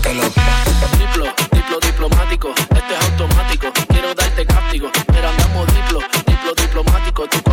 [0.03, 0.23] Que lo.
[0.23, 2.49] Diplo, diplo diplomático.
[2.59, 3.71] Este es automático.
[3.87, 4.91] Quiero darte castigo.
[5.07, 7.46] Pero andamos diplo, diplo diplomático.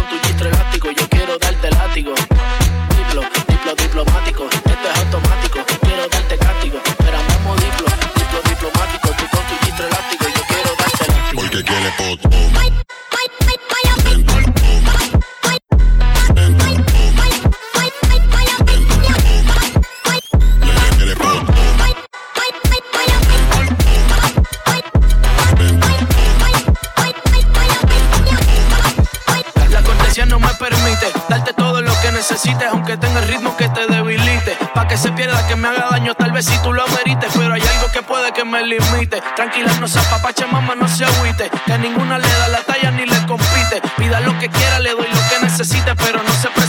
[34.88, 37.32] Que se pierda, que me haga daño, tal vez si tú lo amerites.
[37.36, 39.22] Pero hay algo que puede que me limite.
[39.36, 41.50] Tranquila, no se apapache, mamá, no se agüite.
[41.66, 43.80] Que a ninguna le da la talla ni le compite.
[43.96, 46.63] Pida lo que quiera, le doy lo que necesite, pero no se preocupe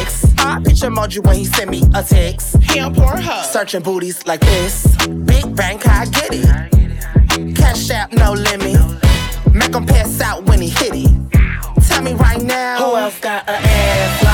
[0.00, 0.24] ex.
[0.38, 2.56] I picture Moji when he sent me a text.
[2.62, 3.42] He on poor her.
[3.44, 4.96] Searching booties like this.
[5.06, 7.54] Big bank, I get it.
[7.56, 8.80] Cash out, no limit.
[9.52, 11.10] Make him pass out when he hit it.
[11.88, 14.31] Tell me right now, who else got a ass like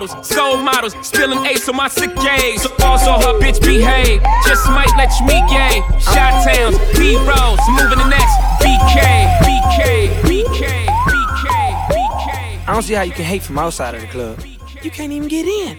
[0.00, 2.62] Gold bottles, soul models, spilling ace on my sick days.
[2.62, 4.22] So ball so bitch, behave.
[4.46, 5.82] Just might let you meet gay.
[6.00, 8.34] Shot towns, B rolls, moving the next.
[8.60, 11.48] BK, BK, BK, BK,
[11.90, 12.66] BK.
[12.66, 14.42] I don't see how you can hate from outside of the club.
[14.82, 15.78] You can't even get in.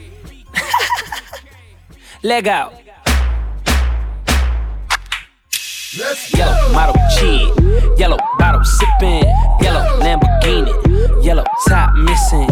[2.22, 2.81] Leg out.
[5.94, 9.26] Yellow model cheat, yellow bottle sipping,
[9.60, 10.72] yellow Lamborghini,
[11.22, 12.48] yellow top missing.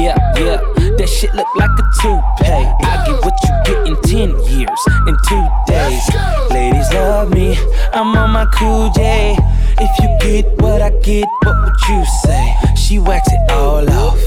[0.00, 0.56] Yeah, yeah,
[0.96, 2.64] that shit look like a toupee.
[2.80, 6.02] I get what you get in 10 years, in two days.
[6.50, 7.58] Ladies love me,
[7.92, 9.36] I'm on my cool J.
[9.78, 12.54] If you get what I get, what would you say?
[12.74, 14.18] She wax it all off,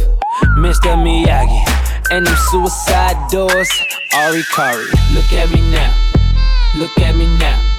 [0.59, 0.93] Mr.
[0.95, 1.65] Miyagi.
[2.11, 3.71] And them suicide doors,
[4.13, 4.85] Ari Kari.
[5.13, 5.91] Look at me now,
[6.75, 7.78] look at me now.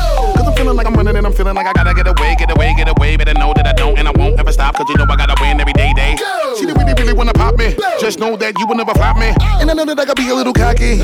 [0.71, 2.73] Cause feeling like I'm running and I'm feeling like I gotta get away, get away,
[2.77, 3.17] get away.
[3.17, 4.75] Better know that I don't and I won't ever stop.
[4.75, 6.15] Cause you know I gotta win every day, day.
[6.55, 7.75] She didn't really, really wanna pop me.
[7.99, 9.35] Just know that you will never flop me.
[9.59, 11.03] And I know that I gotta be a little cocky.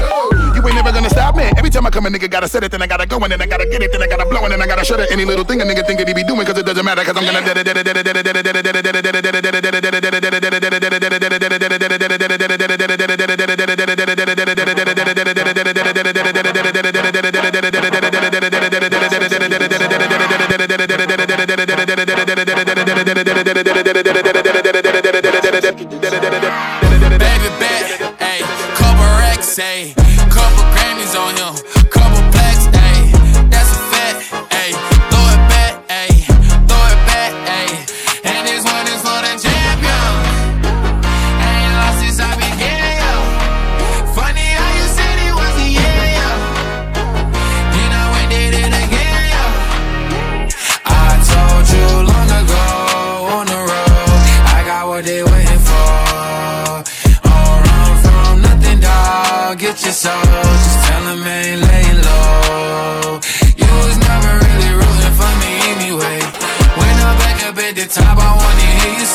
[0.55, 1.51] You ain't never gonna stop me.
[1.59, 3.41] Every time I come, a nigga gotta set it, then I gotta go, and then
[3.41, 5.11] I gotta get it, then I gotta blow, and then I gotta shut it.
[5.11, 7.17] Any little thing a nigga think that he be doing, cause it doesn't matter, cause
[7.17, 7.43] I'm gonna.
[27.17, 27.49] Baby
[28.75, 29.47] couple racks,
[30.29, 31.55] couple Grammys on him,
[31.89, 32.67] couple plaques,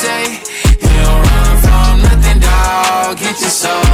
[0.03, 0.23] say,
[0.83, 3.17] You don't run from nothing, dog.
[3.17, 3.92] Get your soul,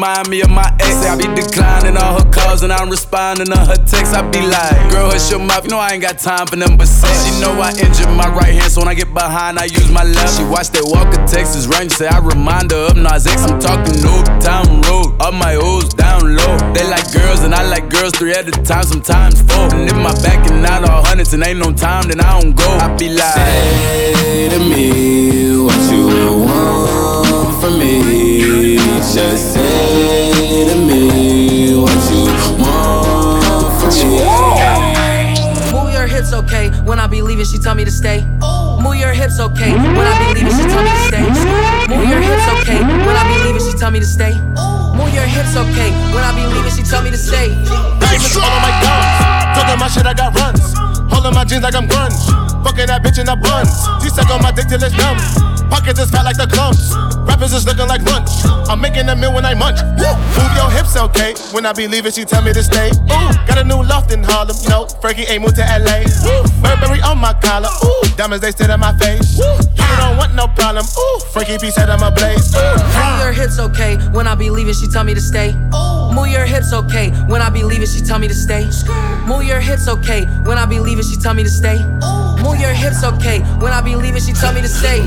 [0.00, 1.04] remind me of my ex.
[1.04, 4.14] I be declining all her calls and I'm responding to her texts.
[4.14, 5.64] I be like, girl, hush your mouth.
[5.64, 7.12] You know I ain't got time for but sex.
[7.28, 10.04] She know I injured my right hand, so when I get behind, I use my
[10.04, 10.38] left.
[10.38, 13.44] She watch that Walker Texas Ranger, say I remind her of Nas X.
[13.44, 16.56] I'm talking Old Town Road, all my O's down low.
[16.72, 19.68] They like girls and I like girls three at a time, sometimes four.
[19.76, 22.56] And if my back and not all hundreds and ain't no time, then I don't
[22.56, 22.64] go.
[22.64, 23.36] I be like,
[24.16, 26.79] Say to me what you want.
[29.20, 32.24] Just say to me what you
[32.56, 34.24] want from me.
[35.68, 36.70] Move your hips, okay.
[36.88, 38.24] When I be leaving, she tell me to stay.
[38.80, 39.72] Move your hips, okay.
[39.76, 41.20] When I be leaving, she tell me to stay.
[41.92, 42.80] Move your hips, okay.
[42.80, 44.32] When I be leaving, she tell me to stay.
[44.96, 45.92] Move your hips, okay.
[46.16, 47.52] When I be leaving, she tell me to stay.
[48.00, 49.04] Diamonds all on my guns.
[49.52, 50.72] Talking my shit, I got runs.
[51.12, 52.16] Holding my jeans like I'm grunge.
[52.64, 53.84] Fucking that bitch in the buns.
[54.00, 55.20] She suck on my dick till it's numb.
[55.68, 56.96] Pockets is fat like the clumps.
[57.40, 58.30] Is looking like lunch.
[58.68, 59.80] I'm making a meal when I munch.
[59.98, 60.12] Woo!
[60.38, 61.34] Move your hips, okay.
[61.50, 62.90] When I be leaving, she tell me to stay.
[63.10, 64.54] Ooh, got a new loft in Harlem.
[64.68, 66.06] No, Frankie ain't moved to LA.
[66.62, 67.68] Burberry on my collar.
[67.82, 69.36] Ooh, diamonds they sit on my face.
[69.36, 69.50] Woo!
[69.74, 70.84] You don't want no problem.
[70.86, 72.54] Ooh, Frankie P said I'm a blaze.
[72.54, 72.60] Ooh.
[72.60, 73.96] Move your hips, okay.
[74.12, 75.52] When I be leaving, she tell me to stay.
[76.14, 77.10] Move your hips, okay.
[77.26, 78.62] When I be leaving, she tell me to stay.
[79.26, 80.24] Move your hips, okay.
[80.46, 81.78] When I be leaving, she tell me to stay.
[82.42, 83.40] Move your hips, okay.
[83.60, 85.00] When I be leaving, she tell me to stay.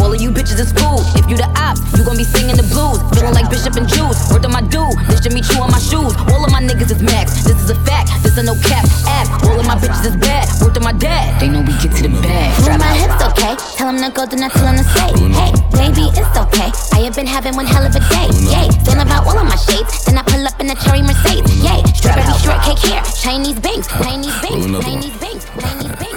[0.00, 1.04] All of you bitches is food.
[1.16, 2.98] If you the ops, you gon' be singing the blues.
[3.12, 4.18] Feeling like Bishop and Juice.
[4.32, 4.96] Word to my dude.
[5.08, 6.16] This Jimmy Choo on my shoes.
[6.32, 7.44] All of my niggas is max.
[7.44, 8.10] This is a fact.
[8.22, 9.28] This a no cap app.
[9.44, 10.48] All of my bitches is bad.
[10.60, 11.40] Word to my dad.
[11.40, 12.48] They know we get to the bag.
[12.64, 13.54] Move my hips, okay.
[13.76, 15.12] Tell him to go, do not tell him to stay.
[15.36, 16.70] Hey, baby, it's okay.
[16.96, 18.28] I have been having one hell of a day.
[18.48, 20.04] Yay, stand about all of my shades.
[20.04, 21.60] Then I pull up in a cherry Mercedes.
[21.60, 23.02] Yay, strawberry shortcake hair.
[23.20, 26.09] Chinese banks, Chinese banks, Chinese banks, Chinese banks,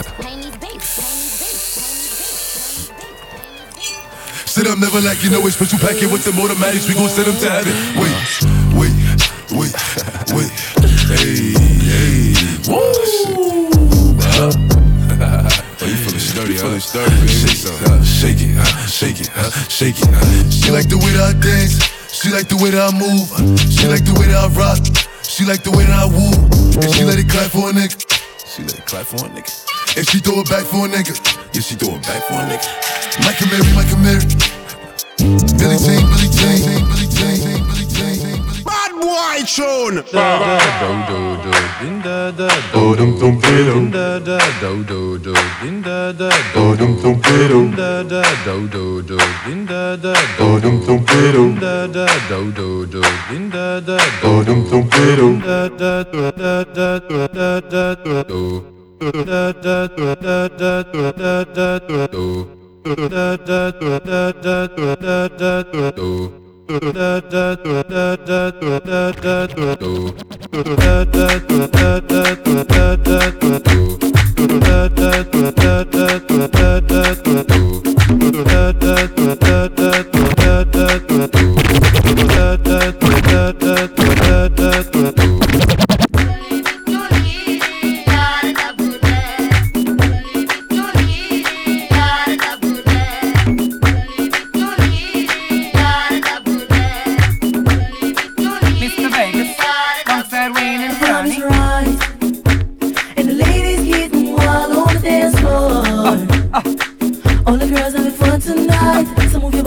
[4.54, 6.88] Sit up, never like you know it's special packet with them automatics.
[6.88, 7.74] We gon' send them to heaven.
[7.98, 8.14] Wait,
[8.78, 8.94] wait,
[9.50, 9.74] wait,
[10.30, 10.54] wait.
[11.10, 12.38] Hey, hey.
[12.70, 12.86] Woo!
[15.82, 16.80] Oh, you feeling sturdy, huh?
[16.80, 17.28] sturdy,
[18.06, 18.56] Shake it,
[18.88, 20.54] shake it, shake it, shake it.
[20.54, 21.82] She like the way that I dance.
[22.14, 23.28] She like the way that I move.
[23.72, 24.80] She like the way that I rock.
[25.24, 26.30] She like the way that I woo.
[26.80, 27.98] And she let it clap for a nigga.
[28.46, 29.73] She let it clap for a nigga.
[29.96, 31.14] And she throw it back for a nigga.
[31.54, 32.66] Yeah, she throw it back for a nigga.
[33.22, 34.26] Michael Mary, Michael Mary.
[35.60, 36.58] Billie Jean, Billie Jean,
[36.90, 38.42] Billie Jean, Billie Jean.
[38.66, 40.02] Bad boy tune.
[59.04, 59.34] Mr.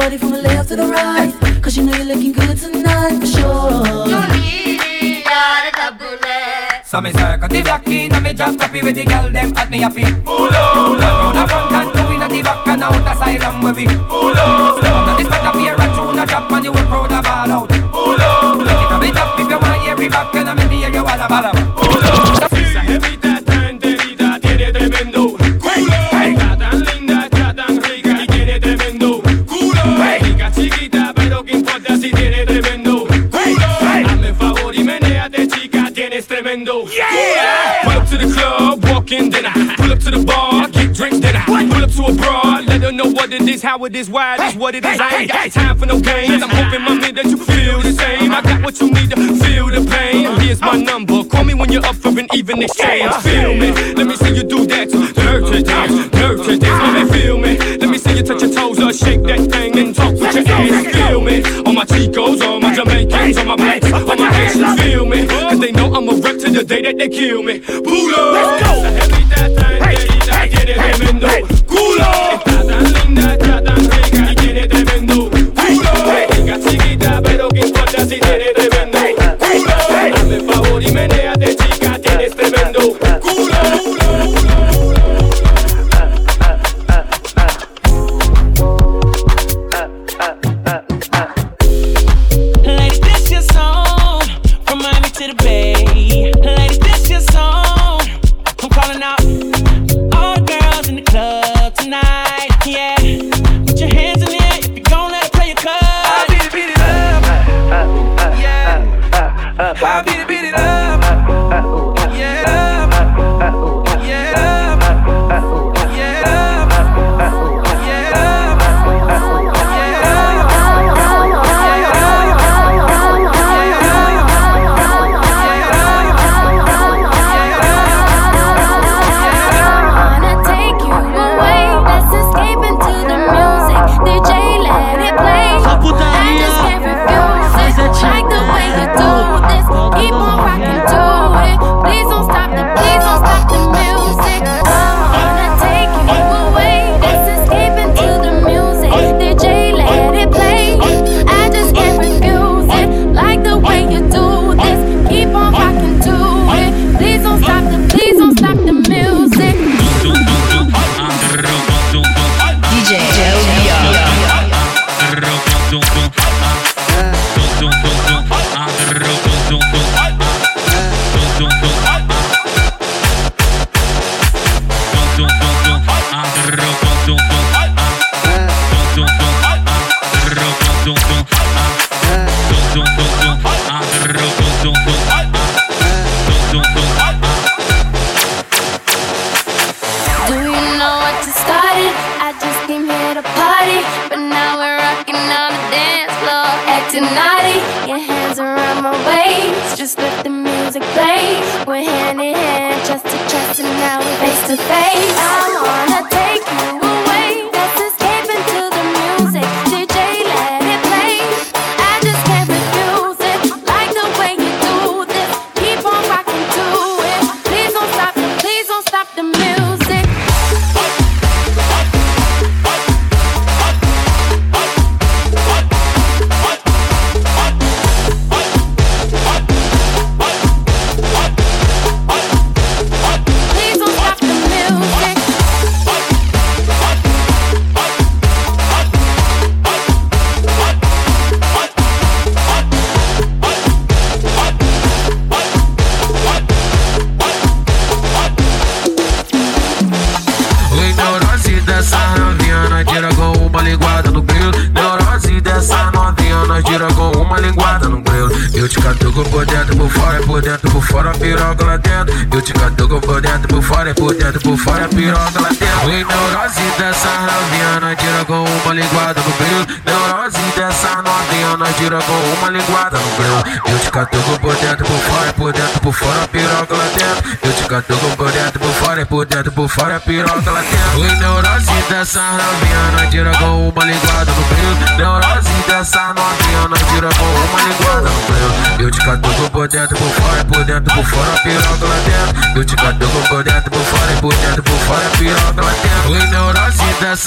[0.07, 3.27] body from the left to the right, cause you know you're looking good tonight for
[3.27, 4.07] sure.
[6.85, 9.69] So me circle the block in and me just happy with the girl them at
[9.69, 10.05] me happy.
[10.23, 13.87] Pull up, round a front and two in the back and out asylum where we.
[13.87, 15.27] Pull up, now this
[42.97, 44.99] know what it is, how it is, why it is, what it is.
[44.99, 46.43] I ain't got time for no games.
[46.43, 48.33] I'm hoping, my man, that you feel the same.
[48.33, 50.41] I got what you need to feel the pain.
[50.41, 51.23] Here's my number.
[51.25, 53.13] Call me when you're up for an even exchange.
[53.17, 53.73] Feel me?
[53.95, 54.89] Let me see you do that.
[54.91, 56.83] Dirty dance, dirty dance.
[56.83, 57.59] Let me feel me.
[57.59, 60.49] Let me see you touch your toes or shake that thing and talk with your
[60.49, 60.87] ass.
[60.97, 61.43] Feel me?
[61.67, 64.81] All my Chicos, all my Jamaicans, all my blacks, all my Haitians.
[64.81, 65.27] Feel me?
[65.27, 67.61] Cause they know I'm a rep to the day that they kill me.
[67.61, 68.33] Pull.
[68.33, 69.16] Let's go.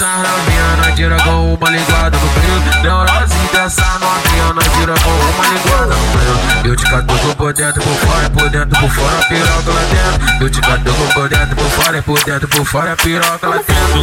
[0.00, 0.30] Dançar na
[0.76, 2.82] nós tira com uma linguada no período.
[2.82, 4.06] Neurose, dançar na
[4.54, 6.70] nós tira com uma ligado no frio.
[6.70, 10.42] Eu te catuco por dentro, por fora, por dentro, por fora, piroca lá dentro.
[10.42, 14.00] Eu te catuco por dentro, por fora, por dentro, por fora, piroca lá dentro.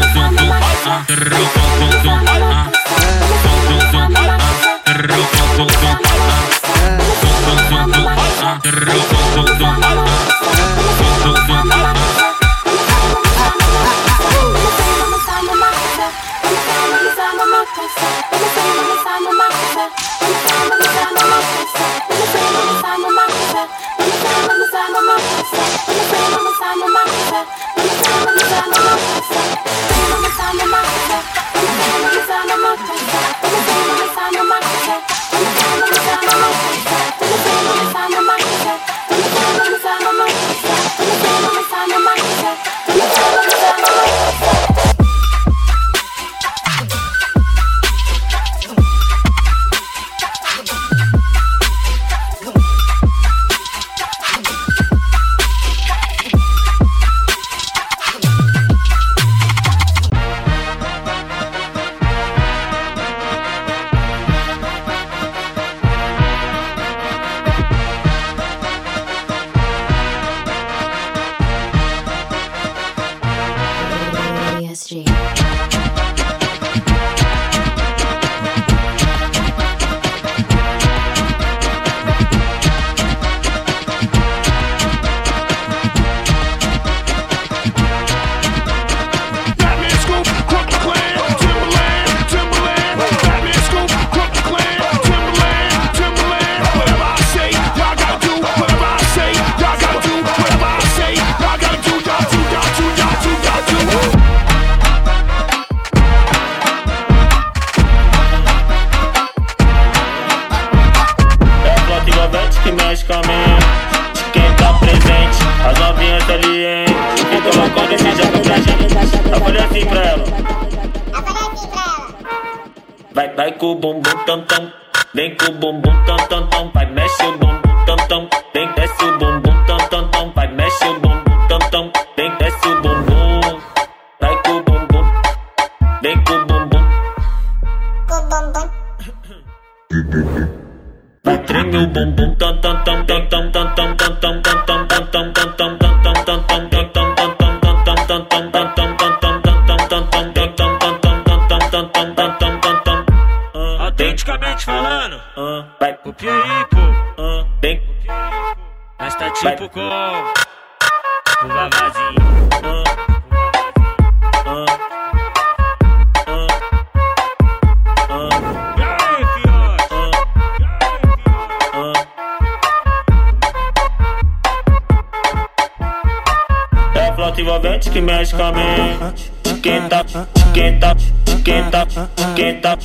[177.41, 179.31] Envolvente que mexe com a mente.
[179.61, 180.95] Quenta, quenta, quenta,
[181.43, 181.87] quenta,
[182.35, 182.77] quenta,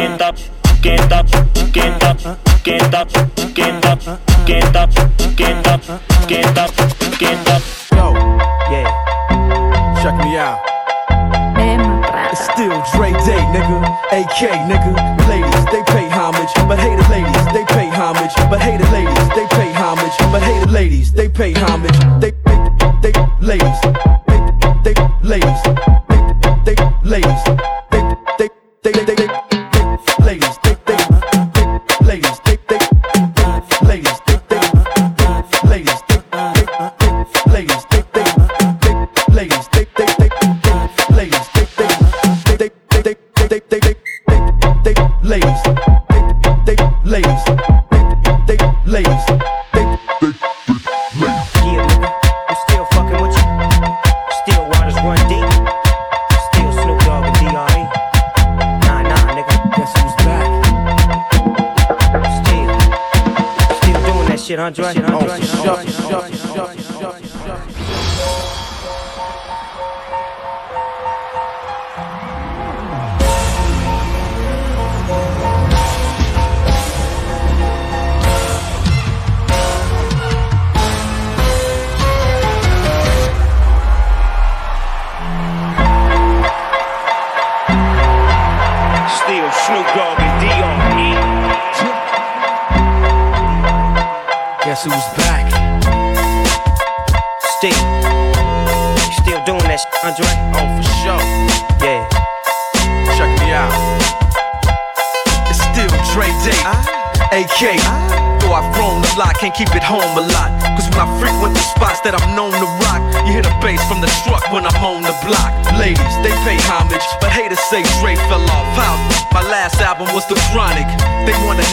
[0.00, 0.24] quenta,
[0.82, 1.24] quenta,
[2.62, 3.06] quenta,
[3.54, 3.98] quenta,
[4.34, 4.78] quenta,
[5.36, 5.78] quenta,
[6.26, 6.66] quenta,
[7.18, 7.62] quenta.
[7.94, 8.12] Yo,
[8.70, 10.02] yeah.
[10.02, 10.58] Check me out.
[12.32, 13.84] It's still Dre Day, nigga.
[14.10, 15.28] AK, nigga.
[15.28, 19.70] Ladies, they pay homage, but hated ladies, they pay homage, but hated ladies, they pay
[19.72, 21.98] homage, but hated ladies, they pay homage.
[22.20, 22.81] They, they,
[23.42, 23.80] Ladies,
[25.24, 25.41] They.
[64.72, 65.18] 좋 아, 이 노,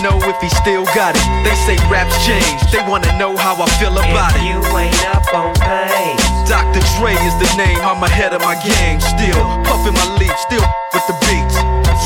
[0.01, 1.25] know if he still got it.
[1.43, 2.71] They say raps changed.
[2.71, 4.43] They wanna know how I feel about it.
[4.43, 6.23] You ain't up on pace.
[6.49, 6.81] Dr.
[6.97, 8.99] Dre is the name, I'm ahead of my game.
[8.99, 11.55] Still puffin' my leaf, still with the beats.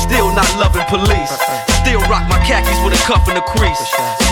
[0.02, 1.32] Still not loving police.
[1.32, 1.82] Uh-uh.
[1.82, 4.23] Still rock my khakis with a cuff and a crease.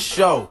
[0.00, 0.50] show.